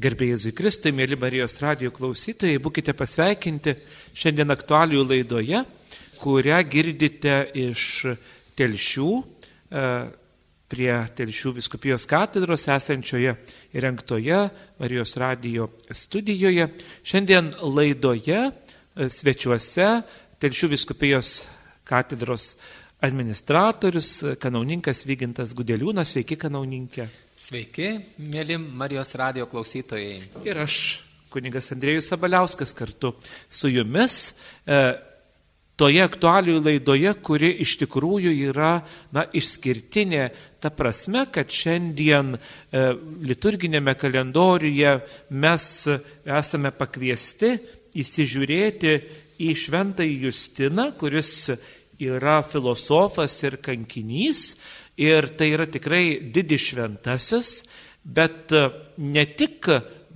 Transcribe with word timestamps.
Garbėjai 0.00 0.54
Kristui, 0.56 0.94
mėly 0.96 1.16
Marijos 1.20 1.58
radio 1.60 1.90
klausytojai, 1.92 2.60
būkite 2.62 2.94
pasveikinti 2.96 3.74
šiandien 4.16 4.54
aktualių 4.54 5.02
laidoje, 5.04 5.60
kurią 6.22 6.60
girdite 6.72 7.34
iš 7.66 7.84
telšių 8.56 9.10
e, 9.20 9.84
prie 10.72 10.90
telšių 11.20 11.52
viskupijos 11.58 12.08
katedros 12.08 12.64
esančioje 12.72 13.36
įrengtoje 13.76 14.40
Marijos 14.80 15.16
radio 15.20 15.68
studijoje. 15.92 16.70
Šiandien 17.04 17.52
laidoje 17.60 18.40
e, 18.40 18.52
svečiuose 19.12 19.90
telšių 20.40 20.76
viskupijos 20.78 21.42
katedros 21.84 22.54
administratorius, 23.04 24.14
kanauninkas 24.40 25.04
Vygintas 25.04 25.52
Gudeliūnas. 25.58 26.14
Sveiki, 26.14 26.40
kanauninkė. 26.40 27.10
Sveiki, 27.40 27.94
mėly 28.20 28.58
Marijos 28.60 29.14
radio 29.16 29.46
klausytojai. 29.48 30.18
Ir 30.44 30.58
aš, 30.60 30.74
kunigas 31.32 31.70
Andrėjus 31.72 32.10
Sabaliauskas, 32.10 32.74
kartu 32.76 33.14
su 33.48 33.70
jumis 33.72 34.34
e, 34.68 34.80
toje 35.80 36.02
aktualių 36.04 36.58
laidoje, 36.60 37.14
kuri 37.24 37.48
iš 37.64 37.78
tikrųjų 37.80 38.34
yra 38.50 38.74
na, 39.16 39.24
išskirtinė 39.24 40.26
ta 40.60 40.68
prasme, 40.68 41.24
kad 41.32 41.48
šiandien 41.48 42.36
e, 42.36 42.40
liturginėme 43.32 43.96
kalendoriuje 43.96 44.98
mes 45.32 45.66
esame 46.42 46.74
pakviesti 46.76 47.54
įsižiūrėti 48.04 48.92
į 49.40 49.54
šventąjį 49.56 50.26
Justiną, 50.26 50.90
kuris 51.00 51.32
yra 52.00 52.42
filosofas 52.44 53.40
ir 53.48 53.56
kankinys 53.64 54.44
ir 55.00 55.30
tai 55.38 55.52
yra 55.54 55.66
tikrai 55.70 56.20
didis 56.32 56.70
šventasis, 56.70 57.52
bet 58.04 58.52
e, 58.52 58.66
ne 59.00 59.24
tik 59.36 59.68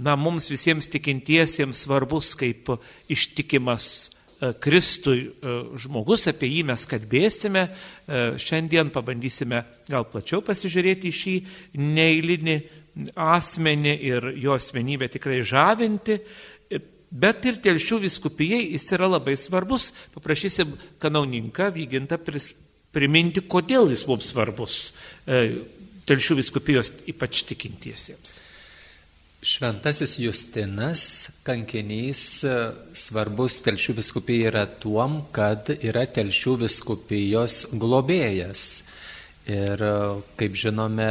na, 0.03 0.17
mums 0.17 0.51
visiems 0.51 0.91
tikintiesiems 0.93 1.85
svarbus 1.87 2.35
kaip 2.39 2.73
ištikimas 3.13 3.89
e, 3.97 4.53
Kristui 4.61 5.27
e, 5.27 5.59
žmogus, 5.81 6.29
apie 6.31 6.51
jį 6.53 6.65
mes 6.71 6.87
kalbėsime, 6.91 7.67
šiandien 8.41 8.93
pabandysime 8.95 9.65
gal 9.89 10.09
plačiau 10.11 10.45
pasižiūrėti 10.45 11.11
į 11.11 11.19
šį 11.21 11.37
neįlinį 11.81 12.59
asmenį 13.19 13.95
ir 14.07 14.27
jo 14.39 14.53
asmenybę 14.55 15.09
tikrai 15.11 15.41
žavinti, 15.47 16.21
Bet 17.15 17.47
ir 17.47 17.61
telšių 17.63 18.01
viskupijai 18.09 18.73
jis 18.73 18.89
yra 18.97 19.07
labai 19.07 19.37
svarbus. 19.39 19.93
Paprašysim 20.17 20.73
kanauninką 20.99 21.69
Vygintą 21.71 22.19
priminti, 22.95 23.41
kodėl 23.43 23.91
jis 23.93 24.07
mums 24.09 24.31
svarbus 24.33 24.79
e, 25.27 25.61
telšių 26.09 26.35
viskupijos 26.41 26.93
ypač 27.11 27.43
tikintiesiems. 27.51 28.39
Šventasis 29.45 30.17
Justinas, 30.23 31.03
kankinys, 31.45 32.25
e, 32.49 32.73
svarbus 32.97 33.61
telšių 33.67 33.93
viskupijai 34.01 34.49
yra 34.55 34.65
tuom, 34.81 35.21
kad 35.37 35.69
yra 35.77 36.07
telšių 36.09 36.57
viskupijos 36.65 37.77
globėjas. 37.77 38.85
Ir 39.45 39.77
kaip 40.41 40.57
žinome, 40.57 41.05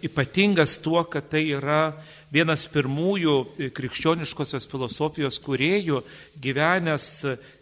ypatingas 0.03 0.75
tuo, 0.83 1.05
kad 1.07 1.31
tai 1.31 1.45
yra 1.55 1.93
vienas 2.33 2.65
pirmųjų 2.71 3.35
krikščioniškosios 3.77 4.67
filosofijos 4.71 5.39
kuriejų, 5.43 6.01
gyvenęs 6.43 7.09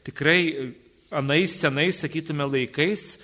tikrai 0.07 0.73
anais 1.15 1.59
senais, 1.61 2.01
sakytume, 2.01 2.47
laikais, 2.49 3.17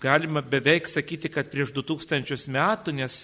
galima 0.00 0.42
beveik 0.44 0.88
sakyti, 0.88 1.30
kad 1.32 1.48
prieš 1.50 1.72
2000 1.74 2.50
metų, 2.52 2.94
nes 3.00 3.18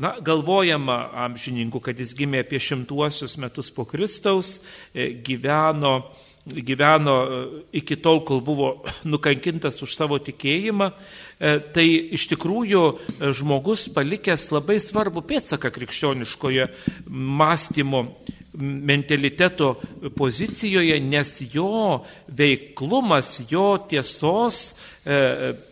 na, 0.00 0.14
galvojama 0.24 0.98
amžininkų, 1.26 1.80
kad 1.88 2.00
jis 2.00 2.12
gimė 2.18 2.44
apie 2.44 2.60
šimtuosius 2.60 3.38
metus 3.40 3.72
po 3.74 3.86
Kristaus, 3.88 4.58
e, 4.92 5.10
gyveno, 5.24 6.10
gyveno 6.46 7.16
e, 7.22 7.40
iki 7.80 7.96
tol, 8.00 8.22
kol 8.24 8.40
buvo 8.44 8.72
nukankintas 9.12 9.80
už 9.84 9.94
savo 9.94 10.18
tikėjimą, 10.22 10.90
e, 10.90 11.58
tai 11.74 11.86
iš 12.16 12.28
tikrųjų 12.34 12.84
žmogus 13.36 13.88
palikęs 13.94 14.50
labai 14.54 14.80
svarbu 14.82 15.24
pėtsaką 15.26 15.72
krikščioniškoje 15.74 16.68
mąstymo 17.10 18.04
mentaliteto 18.60 19.76
pozicijoje, 20.18 20.96
nes 21.00 21.36
jo 21.54 22.00
veiklumas, 22.34 23.44
jo 23.48 23.78
tiesos 23.88 24.74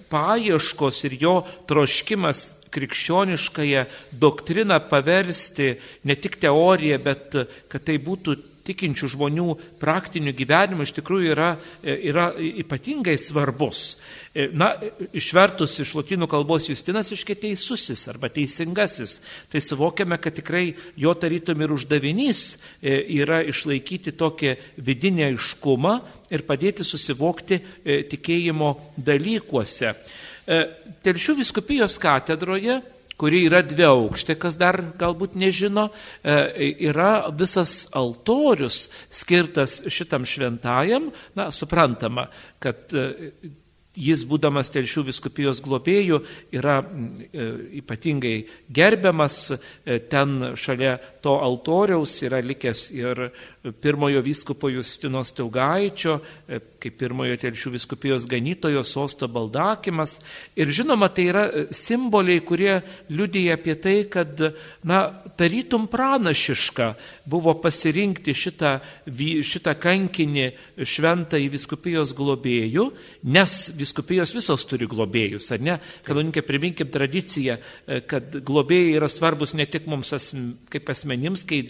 paieškos 0.09 1.01
ir 1.09 1.17
jo 1.21 1.35
troškimas 1.69 2.45
krikščioniškąją 2.73 3.85
doktriną 4.13 4.79
paversti 4.91 5.75
ne 6.05 6.17
tik 6.17 6.39
teoriją, 6.41 7.01
bet 7.03 7.37
kad 7.69 7.85
tai 7.85 7.99
būtų 7.99 8.37
tikinčių 8.69 9.11
žmonių 9.15 9.49
praktiniu 9.81 10.35
gyvenimu 10.37 10.85
iš 10.87 10.95
tikrųjų 11.01 11.33
yra, 11.35 11.51
yra 11.83 12.31
ypatingai 12.37 13.17
svarbus. 13.21 13.99
Na, 14.55 14.71
išvertus 15.17 15.79
iš 15.83 15.95
latinų 15.99 16.29
kalbos 16.31 16.69
Justinas 16.71 17.11
iškiai 17.15 17.39
teisusis 17.43 18.05
arba 18.13 18.31
teisingasis, 18.31 19.19
tai 19.51 19.63
suvokiame, 19.65 20.19
kad 20.23 20.37
tikrai 20.37 20.77
jo 21.01 21.15
tarytum 21.19 21.65
ir 21.65 21.75
uždavinys 21.75 22.43
e, 22.55 23.01
yra 23.19 23.41
išlaikyti 23.49 24.15
tokį 24.19 24.55
vidinį 24.85 25.27
aiškumą 25.31 25.95
ir 26.35 26.45
padėti 26.47 26.87
susivokti 26.87 27.59
e, 27.59 28.03
tikėjimo 28.11 28.75
dalykuose. 28.97 29.95
E, 29.95 30.61
Telšių 31.09 31.39
viskupijos 31.41 31.99
katedroje 32.03 32.81
kuri 33.19 33.45
yra 33.49 33.63
dvi 33.67 33.87
aukštė, 33.89 34.39
kas 34.39 34.57
dar 34.59 34.81
galbūt 34.99 35.37
nežino, 35.39 35.89
e, 36.23 36.73
yra 36.91 37.29
visas 37.35 37.89
altorius 37.99 38.87
skirtas 39.11 39.83
šitam 39.91 40.27
šventajam, 40.29 41.11
na, 41.39 41.51
suprantama, 41.55 42.29
kad 42.63 42.95
e, 42.95 43.09
jis, 43.99 44.23
būdamas 44.29 44.71
telšių 44.73 45.05
viskupijos 45.09 45.61
globėjų, 45.65 46.21
yra 46.55 46.79
e, 46.83 47.49
ypatingai 47.81 48.37
gerbiamas. 48.75 49.41
Ten 50.11 50.55
šalia 50.59 50.97
to 51.25 51.35
altoriaus 51.43 52.15
yra 52.27 52.41
likęs 52.45 52.89
ir 52.95 53.29
pirmojo 53.83 54.23
vyskupo 54.25 54.71
Justino 54.73 55.25
Stiaugaičio, 55.27 56.19
e, 56.47 56.61
kaip 56.83 56.95
pirmojo 57.01 57.37
telšių 57.43 57.73
viskupijos 57.75 58.27
ganytojo 58.31 58.85
sosto 58.87 59.27
baldakimas. 59.31 60.19
Ir 60.59 60.71
žinoma, 60.75 61.09
tai 61.11 61.29
yra 61.33 61.45
simboliai, 61.75 62.43
kurie 62.47 62.79
liudyja 63.11 63.57
apie 63.59 63.75
tai, 63.83 63.97
kad, 64.11 64.39
na, 64.87 65.01
tarytum 65.39 65.89
pranašiška 65.91 66.93
buvo 67.29 67.57
pasirinkti 67.63 68.35
šitą, 68.35 68.77
šitą 69.09 69.75
kankinį 69.83 70.47
šventą 70.87 71.41
į 71.43 71.51
viskupijos 71.57 72.15
globėjų, 72.19 72.87
nes 73.35 73.57
viskupijos 73.79 74.35
visos 74.37 74.67
turi 74.69 74.87
globėjus, 74.91 75.51
ar 75.55 75.65
ne? 75.65 75.79
Kanoninkė, 76.07 76.45
priminkim 76.47 76.93
tradiciją, 76.95 77.59
e, 77.59 78.01
kad 78.07 78.39
globėjai 78.47 78.95
yra 79.01 79.11
svarbus 79.11 79.57
ne 79.59 79.67
tik 79.67 79.91
mums 79.91 80.15
asm, 80.15 80.53
kaip 80.71 80.95
asmenims, 80.95 81.43
kai 81.49 81.65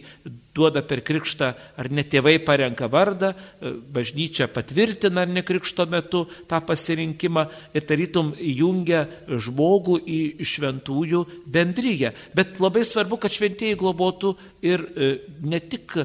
duoda 0.54 0.82
per 0.84 1.00
krikštą, 1.06 1.52
ar 1.78 1.90
ne 1.90 2.04
tėvai 2.04 2.38
parenka 2.44 2.90
vardą, 2.92 3.32
e, 3.32 3.72
bažnyčia 3.94 4.50
patvirtina 4.52 4.97
ar 5.06 5.30
ne 5.30 5.42
krikšto 5.46 5.86
metu 5.90 6.24
tą 6.50 6.60
pasirinkimą 6.66 7.46
ir 7.76 7.86
tarytum 7.88 8.32
jungia 8.38 9.04
žmogų 9.28 9.98
į 10.02 10.20
šventųjų 10.42 11.24
bendryje. 11.46 12.12
Bet 12.34 12.58
labai 12.62 12.84
svarbu, 12.88 13.20
kad 13.22 13.34
šventieji 13.34 13.78
globotų 13.78 14.34
ir 14.66 14.82
e, 14.82 15.12
ne 15.46 15.60
tik 15.60 16.00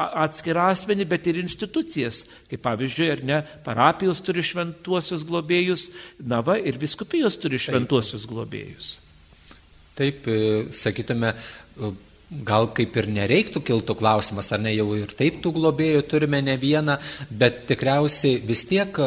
atskirą 0.00 0.70
asmenį, 0.72 1.06
bet 1.08 1.26
ir 1.28 1.40
institucijas. 1.42 2.24
Kaip 2.50 2.62
pavyzdžiui, 2.64 3.08
ar 3.12 3.24
ne, 3.26 3.40
parapijos 3.64 4.22
turi 4.24 4.44
šventuosius 4.46 5.24
globėjus, 5.28 5.90
na 6.24 6.40
va, 6.44 6.56
ir 6.56 6.80
viskupijos 6.80 7.36
turi 7.40 7.60
šventuosius 7.60 8.24
globėjus. 8.30 8.94
Taip, 9.98 10.24
e, 10.30 10.64
sakytume, 10.72 11.34
e, 11.34 11.92
gal 12.30 12.68
kaip 12.74 12.94
ir 13.00 13.08
nereiktų 13.10 13.62
kiltų 13.66 13.96
klausimas, 13.98 14.52
ar 14.54 14.62
ne 14.62 14.74
jau 14.74 14.86
ir 14.98 15.10
taip 15.18 15.40
tų 15.42 15.54
globėjų 15.56 16.04
turime 16.10 16.40
ne 16.44 16.54
vieną, 16.60 16.98
bet 17.30 17.64
tikriausiai 17.70 18.38
vis 18.46 18.64
tiek 18.70 19.00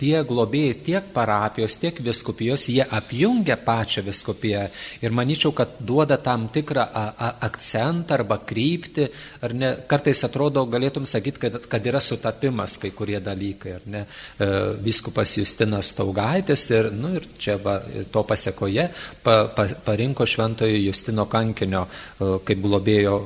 tie 0.00 0.14
globėjai, 0.26 0.74
tiek 0.84 1.06
parapijos, 1.14 1.76
tiek 1.78 1.98
viskupijos, 2.02 2.66
jie 2.72 2.82
apjungia 2.82 3.56
pačią 3.62 4.02
viskupiją 4.06 4.64
ir 5.04 5.14
manyčiau, 5.14 5.52
kad 5.56 5.76
duoda 5.78 6.18
tam 6.22 6.48
tikrą 6.52 6.82
a, 6.84 7.04
a, 7.14 7.30
akcentą 7.48 8.18
arba 8.18 8.40
kryptį, 8.42 9.06
ar 9.46 9.54
ne, 9.54 9.70
kartais 9.90 10.24
atrodo, 10.26 10.64
galėtum 10.70 11.06
sakyti, 11.08 11.42
kad, 11.46 11.60
kad 11.70 11.86
yra 11.86 12.02
sutapimas 12.02 12.76
kai 12.82 12.90
kurie 12.96 13.20
dalykai, 13.22 13.76
ar 13.78 13.86
ne, 13.94 14.04
e, 14.38 14.50
viskupas 14.84 15.36
Justinas 15.38 15.94
Taugaitis 15.96 16.66
ir, 16.74 16.90
nu, 16.94 17.14
ir 17.20 17.28
čia 17.38 17.56
va, 17.62 17.78
to 18.10 18.26
pasiekoje 18.26 18.88
pa, 19.22 19.44
pa, 19.54 19.68
parinko 19.86 20.26
šventojo 20.26 20.84
Justino 20.88 21.28
kankinio 21.30 21.86
e, 21.86 22.34
kaip 22.44 22.62
globėjo 22.64 23.18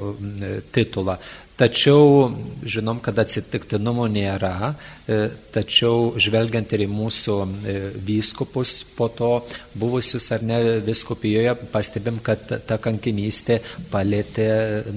titulą. 0.74 1.16
Tačiau 1.58 2.28
žinom, 2.62 3.00
kad 3.02 3.16
atsitiktinumo 3.19 4.05
nėra, 4.06 4.69
e, 5.10 5.16
tačiau 5.50 6.12
žvelgiant 6.14 6.70
ir 6.76 6.84
į 6.84 6.87
mūsų 6.93 7.34
e, 7.43 7.75
vyskupus 8.06 8.76
po 8.94 9.08
to 9.10 9.31
buvusius 9.75 10.31
ar 10.37 10.44
ne 10.46 10.60
viskupijoje, 10.87 11.56
pastebim, 11.72 12.20
kad 12.22 12.46
ta 12.69 12.78
kankinystė 12.78 13.58
palėtė 13.90 14.46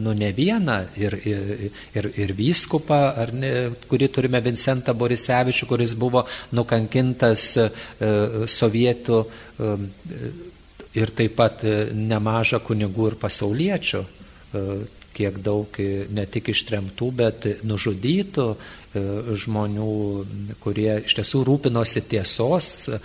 nu 0.04 0.13
ne 0.13 0.30
vieną 0.38 0.78
ir, 1.02 1.18
ir, 1.25 1.66
ir, 1.98 2.12
ir 2.28 2.36
vyskupą, 2.38 3.02
ne, 3.34 3.52
kurį 3.90 4.12
turime 4.14 4.46
Vincentą 4.46 4.94
Borisevičių, 4.94 5.72
kuris 5.74 5.98
buvo 5.98 6.28
nukankintas 6.54 7.50
e, 7.57 7.69
sovietų 8.46 9.25
ir 10.94 11.18
taip 11.18 11.38
pat 11.42 11.66
nemaža 11.98 12.62
kunigų 12.62 13.14
ir 13.16 13.22
pasauliečių 13.22 14.07
kiek 15.13 15.38
daug 15.44 15.80
ne 16.16 16.25
tik 16.30 16.52
ištremtų, 16.54 17.08
bet 17.16 17.48
nužudytų 17.68 18.46
e, 18.52 19.04
žmonių, 19.44 19.90
kurie 20.63 20.94
iš 21.06 21.18
tiesų 21.19 21.44
rūpinosi 21.48 22.04
tiesos 22.12 22.69
e, 22.88 23.00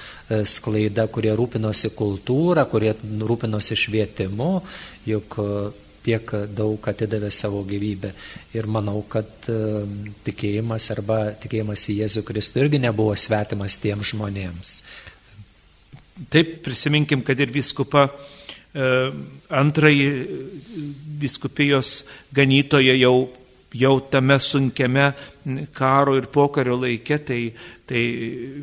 sklaida, 0.46 1.08
kurie 1.12 1.34
rūpinosi 1.36 1.92
kultūrą, 1.96 2.66
kurie 2.70 2.94
rūpinosi 3.02 3.78
švietimu, 3.82 4.52
juk 5.08 5.38
e, 5.42 5.50
tiek 6.06 6.36
daug 6.54 6.86
atidavė 6.86 7.32
savo 7.34 7.64
gyvybę. 7.66 8.12
Ir 8.54 8.68
manau, 8.70 9.00
kad 9.10 9.48
tikėjimas 10.22 10.86
arba 10.94 11.32
tikėjimas 11.42 11.82
į 11.90 11.96
Jėzų 12.04 12.22
Kristų 12.28 12.62
irgi 12.62 12.78
nebuvo 12.84 13.16
svetimas 13.18 13.74
tiems 13.82 14.12
žmonėms. 14.12 14.76
Taip, 16.30 16.60
prisiminkim, 16.62 17.26
kad 17.26 17.42
ir 17.42 17.50
viskupa 17.52 18.06
antrąjį 18.76 20.06
viskupijos 21.20 22.04
ganytoje 22.36 22.96
jau, 23.00 23.28
jau 23.72 23.96
tame 24.12 24.38
sunkiame 24.42 25.10
karo 25.76 26.16
ir 26.18 26.28
pokario 26.32 26.76
laike, 26.80 27.18
tai, 27.24 27.40
tai 27.88 28.02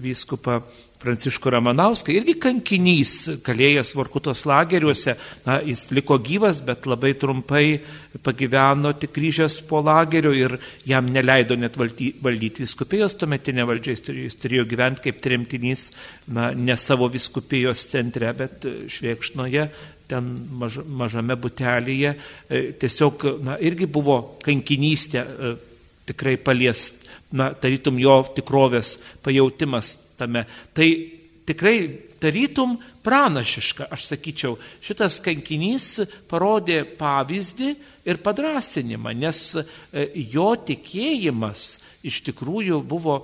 viskupa 0.03 0.61
Pranciškų 1.03 1.51
Ramanauską, 1.51 2.13
irgi 2.15 2.37
kankinys, 2.39 3.13
kalėjęs 3.43 3.91
Vorkutos 3.97 4.45
lageriuose, 4.47 5.17
na, 5.43 5.57
jis 5.67 5.89
liko 5.91 6.15
gyvas, 6.23 6.61
bet 6.63 6.87
labai 6.87 7.11
trumpai 7.19 7.63
pagyveno 8.23 8.93
tik 8.95 9.11
grįžęs 9.17 9.59
po 9.67 9.81
lagerio 9.83 10.31
ir 10.37 10.55
jam 10.87 11.09
neleido 11.11 11.57
net 11.59 11.75
valdyti 11.75 12.63
viskupijos 12.63 13.17
tuometinė 13.19 13.67
valdžia, 13.67 13.97
jis 13.97 14.05
turėjo, 14.07 14.29
jis 14.29 14.39
turėjo 14.45 14.67
gyventi 14.71 15.05
kaip 15.09 15.19
tremtinys, 15.25 15.89
na, 16.31 16.53
ne 16.55 16.77
savo 16.79 17.11
viskupijos 17.11 17.83
centre, 17.91 18.31
bet 18.39 18.63
švėkšnoje, 18.95 19.67
ten 20.07 20.29
maž, 20.59 20.79
mažame 20.85 21.37
butelėje, 21.39 22.13
e, 22.49 22.63
tiesiog, 22.79 23.25
na, 23.45 23.57
irgi 23.63 23.87
buvo 23.89 24.17
kankinystė 24.43 25.23
e, 25.23 25.53
tikrai 26.09 26.35
paliest, 26.41 27.07
na, 27.33 27.51
tarytum 27.53 27.99
jo 28.01 28.19
tikrovės 28.35 28.97
pajautimas 29.23 29.95
tame. 30.19 30.45
Tai 30.75 30.89
tikrai 31.47 31.77
tarytum 32.23 32.77
pranašiška, 33.03 33.89
aš 33.91 34.07
sakyčiau, 34.13 34.55
šitas 34.83 35.19
kankinys 35.23 35.87
parodė 36.31 36.83
pavyzdį 36.97 37.73
ir 38.07 38.19
padrasinimą, 38.23 39.11
nes 39.15 39.39
e, 39.59 40.05
jo 40.31 40.53
tikėjimas 40.67 41.81
iš 42.03 42.21
tikrųjų 42.27 42.81
buvo 42.87 43.17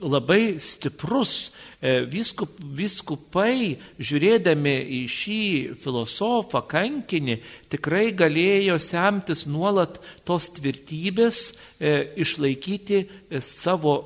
labai 0.00 0.56
stiprus. 0.60 1.52
E, 1.80 1.98
viskup, 2.08 2.56
viskupai, 2.80 3.76
žiūrėdami 4.00 4.76
į 4.98 5.02
šį 5.12 5.40
filosofą, 5.80 6.64
kankinį, 6.68 7.38
tikrai 7.72 8.08
galėjo 8.16 8.80
semtis 8.80 9.44
nuolat 9.48 10.00
tos 10.28 10.48
tvirtybės, 10.56 11.50
e, 11.76 11.96
išlaikyti 12.24 13.04
savo 13.44 14.00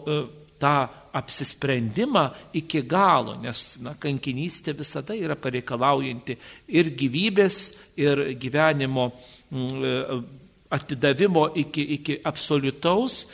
tą 0.61 0.79
apsisprendimą 1.12 2.26
iki 2.58 2.82
galo, 2.88 3.36
nes 3.42 3.78
na, 3.84 3.94
kankinystė 3.98 4.74
visada 4.78 5.16
yra 5.18 5.36
pareikalaujanti 5.38 6.36
ir 6.76 6.92
gyvybės, 6.98 7.62
ir 8.00 8.22
gyvenimo 8.40 9.10
mm, 9.50 9.88
e, 9.90 10.20
atidavimo 10.70 11.48
iki, 11.58 11.82
iki 11.96 12.18
absoliutaus, 12.24 13.24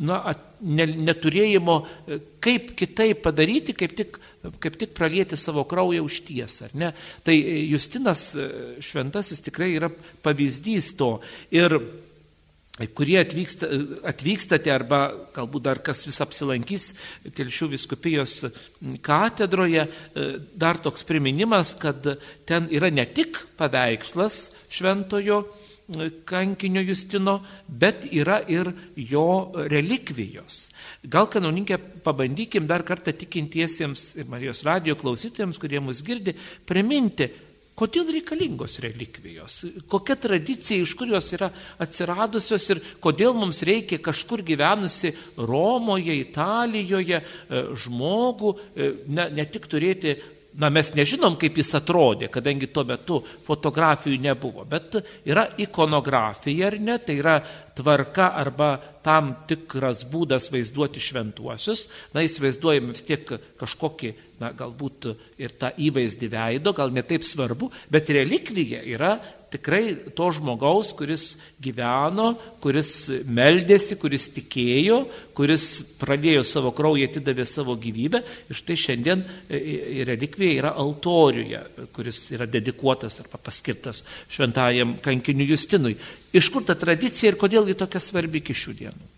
na, 0.00 0.22
ne, 0.60 0.86
neturėjimo, 1.10 1.76
e, 1.84 2.18
kaip 2.40 2.72
kitaip 2.78 3.20
padaryti, 3.26 3.76
kaip 3.76 3.92
tik, 3.98 4.16
kaip 4.62 4.78
tik 4.80 4.94
pralieti 4.96 5.36
savo 5.36 5.66
kraują 5.68 6.06
už 6.06 6.22
tiesą. 6.30 6.70
Tai 7.24 7.36
Justinas 7.36 8.30
e, 8.32 8.48
Šventasis 8.80 9.44
tikrai 9.44 9.74
yra 9.76 9.92
pavyzdys 10.24 10.94
to. 10.96 11.18
Ir 11.52 11.76
kurie 12.96 13.16
atvyksta, 13.22 13.68
atvykstate 14.10 14.72
arba 14.72 15.00
galbūt 15.36 15.64
dar 15.64 15.80
kas 15.84 16.04
vis 16.04 16.20
apsilankys 16.20 16.90
Telšių 17.36 17.70
viskupijos 17.72 18.34
katedroje, 19.04 19.86
dar 20.52 20.80
toks 20.84 21.06
priminimas, 21.08 21.72
kad 21.80 22.04
ten 22.48 22.68
yra 22.68 22.90
ne 22.92 23.06
tik 23.08 23.40
paveikslas 23.56 24.50
šventojo 24.68 25.44
kankinio 26.26 26.82
Justino, 26.82 27.38
bet 27.68 28.08
yra 28.10 28.40
ir 28.50 28.72
jo 28.98 29.52
relikvijos. 29.70 30.66
Gal 31.06 31.28
kanoninkė 31.30 31.78
pabandykim 32.02 32.66
dar 32.66 32.82
kartą 32.86 33.14
tikintiesiems 33.14 34.16
ir 34.18 34.26
Marijos 34.30 34.64
radio 34.66 34.96
klausytėjams, 34.98 35.60
kurie 35.62 35.80
mus 35.80 36.02
girdi, 36.06 36.34
priminti, 36.66 37.30
Kodėl 37.76 38.08
reikalingos 38.14 38.78
relikvijos? 38.80 39.58
Kokia 39.92 40.14
tradicija, 40.16 40.80
iš 40.80 40.94
kur 40.96 41.10
jos 41.12 41.26
yra 41.36 41.50
atsiradusios 41.82 42.64
ir 42.72 42.80
kodėl 43.04 43.36
mums 43.36 43.60
reikia 43.68 43.98
kažkur 44.00 44.40
gyvenusi 44.46 45.12
Romoje, 45.36 46.14
Italijoje 46.16 47.20
e, 47.20 47.60
žmogų 47.84 48.54
e, 48.56 48.88
ne, 49.12 49.28
ne 49.36 49.44
tik 49.52 49.68
turėti 49.68 50.16
Na, 50.56 50.70
mes 50.72 50.88
nežinom, 50.96 51.34
kaip 51.36 51.58
jis 51.60 51.74
atrodė, 51.76 52.30
kadangi 52.32 52.70
tuo 52.72 52.86
metu 52.88 53.18
fotografijų 53.44 54.16
nebuvo, 54.24 54.64
bet 54.68 54.96
yra 55.28 55.44
ikonografija, 55.60 56.70
ar 56.70 56.78
ne, 56.80 56.96
tai 57.04 57.18
yra 57.20 57.34
tvarka 57.76 58.30
arba 58.40 58.70
tam 59.04 59.34
tikras 59.48 60.06
būdas 60.08 60.48
vaizduoti 60.54 61.02
šventuosius. 61.02 61.86
Na, 62.16 62.24
įsivaizduojame 62.24 62.96
vis 62.96 63.04
tiek 63.04 63.34
kažkokį 63.60 64.14
na, 64.40 64.54
galbūt 64.56 65.10
ir 65.44 65.52
tą 65.60 65.74
įvaizdį 65.76 66.32
veido, 66.32 66.72
gal 66.76 66.92
netaip 66.94 67.24
svarbu, 67.28 67.68
bet 67.92 68.12
relikvija 68.16 68.80
yra 68.96 69.16
tikrai 69.52 69.96
to 70.16 70.28
žmogaus, 70.34 70.92
kuris 70.96 71.36
gyveno, 71.62 72.32
kuris 72.62 72.92
meldėsi, 73.30 73.98
kuris 74.00 74.28
tikėjo, 74.34 75.00
kuris 75.36 75.68
pradėjo 76.00 76.44
savo 76.46 76.72
kraują, 76.76 77.08
atidavė 77.10 77.46
savo 77.48 77.76
gyvybę. 77.80 78.22
Ir 78.50 78.60
štai 78.60 78.78
šiandien 78.86 79.24
e, 79.24 79.58
e, 79.58 80.06
relikvija 80.08 80.60
yra 80.60 80.74
altoriuje, 80.82 81.62
kuris 81.96 82.22
yra 82.36 82.48
dedikuotas 82.50 83.20
arba 83.24 83.40
paskirtas 83.42 84.04
šventajam 84.32 84.98
kankiniu 85.04 85.50
Justinui. 85.52 85.96
Iš 86.36 86.50
kur 86.52 86.66
ta 86.66 86.76
tradicija 86.78 87.32
ir 87.32 87.40
kodėl 87.40 87.70
ji 87.70 87.78
tokia 87.78 88.02
svarbi 88.02 88.42
iki 88.42 88.56
šių 88.56 88.80
dienų? 88.82 89.15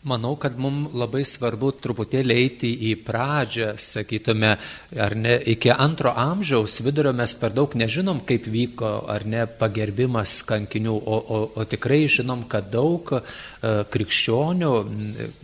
Manau, 0.00 0.32
kad 0.40 0.54
mums 0.56 0.94
labai 0.96 1.26
svarbu 1.28 1.74
truputėlį 1.76 2.32
eiti 2.32 2.68
į 2.88 2.94
pradžią, 3.04 3.74
sakytume, 3.76 4.54
ar 4.96 5.12
ne, 5.12 5.34
iki 5.52 5.68
antro 5.74 6.14
amžiaus 6.16 6.78
vidurio 6.80 7.12
mes 7.12 7.34
per 7.36 7.52
daug 7.52 7.74
nežinom, 7.76 8.22
kaip 8.24 8.46
vyko, 8.48 8.92
ar 9.12 9.26
ne, 9.28 9.42
pagerbimas 9.44 10.38
kankinių, 10.48 10.94
o, 10.96 11.18
o, 11.20 11.40
o 11.52 11.66
tikrai 11.68 12.06
žinom, 12.08 12.46
kad 12.48 12.70
daug 12.72 13.12
e, 13.12 13.20
krikščionių, 13.92 14.70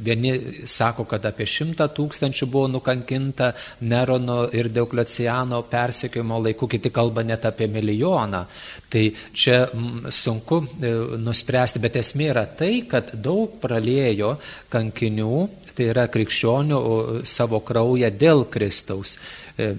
vieni 0.08 0.32
sako, 0.64 1.04
kad 1.10 1.28
apie 1.28 1.44
šimtą 1.44 1.90
tūkstančių 1.92 2.48
buvo 2.48 2.72
nukankinta 2.78 3.50
Nerono 3.84 4.38
ir 4.56 4.72
Deukleciano 4.72 5.60
persekiojimo 5.68 6.40
laiku, 6.46 6.64
kiti 6.64 6.94
kalba 6.96 7.26
net 7.28 7.44
apie 7.44 7.68
milijoną. 7.68 8.46
Tai 8.88 9.04
čia 9.36 9.60
sunku 10.08 10.62
e, 10.64 10.96
nuspręsti, 11.28 11.84
bet 11.84 12.00
esmė 12.00 12.32
yra 12.32 12.48
tai, 12.48 12.72
kad 12.88 13.12
daug 13.20 13.60
pralėjo 13.60 14.32
kankinių, 14.72 15.46
tai 15.76 15.90
yra 15.92 16.06
krikščionių 16.10 16.80
savo 17.28 17.60
kraują 17.64 18.10
dėl 18.16 18.46
Kristaus. 18.50 19.16
E, 19.56 19.72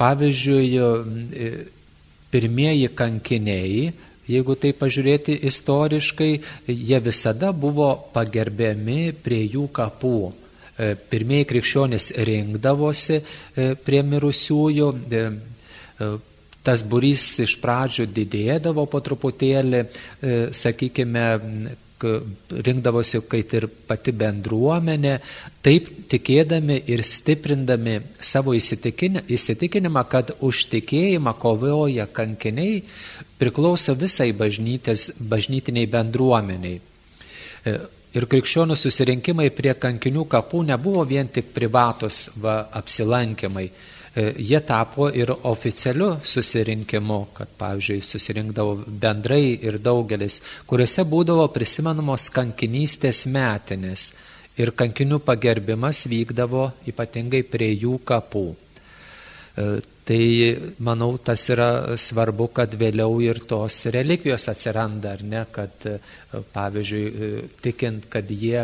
pavyzdžiui, 0.00 0.66
e, 0.74 1.52
pirmieji 2.34 2.90
kankiniai, 2.98 3.92
jeigu 4.28 4.56
tai 4.58 4.72
pažiūrėti 4.76 5.36
istoriškai, 5.48 6.30
jie 6.66 7.00
visada 7.04 7.52
buvo 7.52 7.92
pagerbiami 8.14 9.12
prie 9.22 9.44
jų 9.44 9.68
kapų. 9.72 10.32
pirmieji 11.10 11.44
krikščionys 11.46 12.08
rinkdavosi 12.26 13.20
prie 13.86 14.00
mirusiųjų, 14.02 14.88
tas 16.66 16.82
burys 16.82 17.26
iš 17.44 17.54
pradžių 17.62 18.08
didėdavo 18.10 18.82
po 18.90 18.98
truputėlį, 18.98 19.84
sakykime, 20.50 21.26
rinkdavosi 22.66 23.20
kaip 23.30 23.54
ir 23.58 23.66
pati 23.88 24.12
bendruomenė, 24.16 25.14
taip 25.64 25.88
tikėdami 26.12 26.80
ir 26.92 27.02
stiprindami 27.06 27.98
savo 28.20 28.54
įsitikinimą, 28.54 30.04
kad 30.10 30.34
už 30.44 30.66
tikėjimą 30.74 31.34
kovoja 31.40 32.06
kankiniai, 32.12 32.82
priklauso 33.38 33.96
visai 33.98 34.30
bažnytiniai 34.36 35.90
bendruomeniai. 35.90 36.78
E, 37.64 37.76
ir 38.14 38.28
krikščionių 38.30 38.76
susirinkimai 38.78 39.48
prie 39.56 39.74
kankinių 39.80 40.26
kapų 40.30 40.62
nebuvo 40.70 41.02
vien 41.08 41.28
tik 41.32 41.50
privatus 41.56 42.28
va, 42.40 42.64
apsilankimai. 42.80 43.68
E, 44.16 44.32
jie 44.38 44.60
tapo 44.62 45.08
ir 45.10 45.32
oficialiu 45.42 46.20
susirinkimu, 46.22 47.16
kad, 47.34 47.48
pavyzdžiui, 47.58 48.02
susirinkdavo 48.06 48.76
bendrai 48.86 49.56
ir 49.58 49.80
daugelis, 49.82 50.36
kuriuose 50.70 51.02
būdavo 51.10 51.48
prisimenamos 51.50 52.28
kankinystės 52.36 53.24
metinės 53.26 54.12
ir 54.54 54.70
kankinių 54.78 55.18
pagerbimas 55.18 56.04
vykdavo 56.06 56.68
ypatingai 56.92 57.42
prie 57.42 57.72
jų 57.72 57.96
kapų. 58.06 58.44
E, 58.54 59.68
tai, 60.06 60.22
manau, 60.78 61.16
tas 61.18 61.48
yra 61.50 61.98
svarbu, 61.98 62.52
kad 62.54 62.78
vėliau 62.78 63.18
ir 63.18 63.42
tos 63.50 63.82
relikvijos 63.90 64.46
atsiranda, 64.54 65.18
ar 65.18 65.26
ne, 65.26 65.42
kad, 65.50 65.90
e, 65.90 65.98
pavyzdžiui, 66.54 67.30
tikint, 67.66 68.06
kad 68.14 68.30
jie 68.30 68.62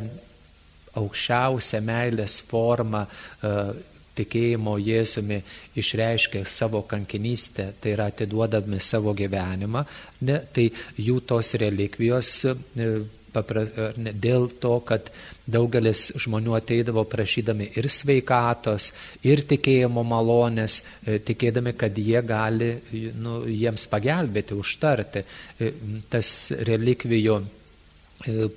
aukščiausią 0.95 1.83
meilės 1.87 2.39
formą 2.47 3.09
tikėjimo 4.19 4.77
Jėzumi 4.81 5.41
išreiškia 5.81 6.45
savo 6.49 6.83
kankinystę, 6.89 7.71
tai 7.81 7.95
yra 7.95 8.11
atiduodami 8.11 8.81
savo 8.83 9.15
gyvenimą, 9.17 9.85
ne, 10.27 10.41
tai 10.53 10.69
jų 10.99 11.21
tos 11.31 11.55
relikvijos 11.61 12.33
e, 12.51 12.91
papra, 13.33 13.65
ne, 14.01 14.13
dėl 14.13 14.49
to, 14.61 14.75
kad 14.87 15.11
daugelis 15.51 16.11
žmonių 16.21 16.55
ateidavo 16.59 17.05
prašydami 17.11 17.71
ir 17.79 17.89
sveikatos, 17.91 18.91
ir 19.27 19.45
tikėjimo 19.51 20.05
malonės, 20.07 20.81
e, 21.05 21.19
tikėdami, 21.27 21.75
kad 21.79 21.99
jie 21.99 22.21
gali 22.27 22.73
nu, 23.19 23.41
jiems 23.47 23.87
pagelbėti, 23.91 24.59
užtarti. 24.59 25.25
E, 25.59 25.73
tas 26.11 26.53
relikvijų 26.67 27.41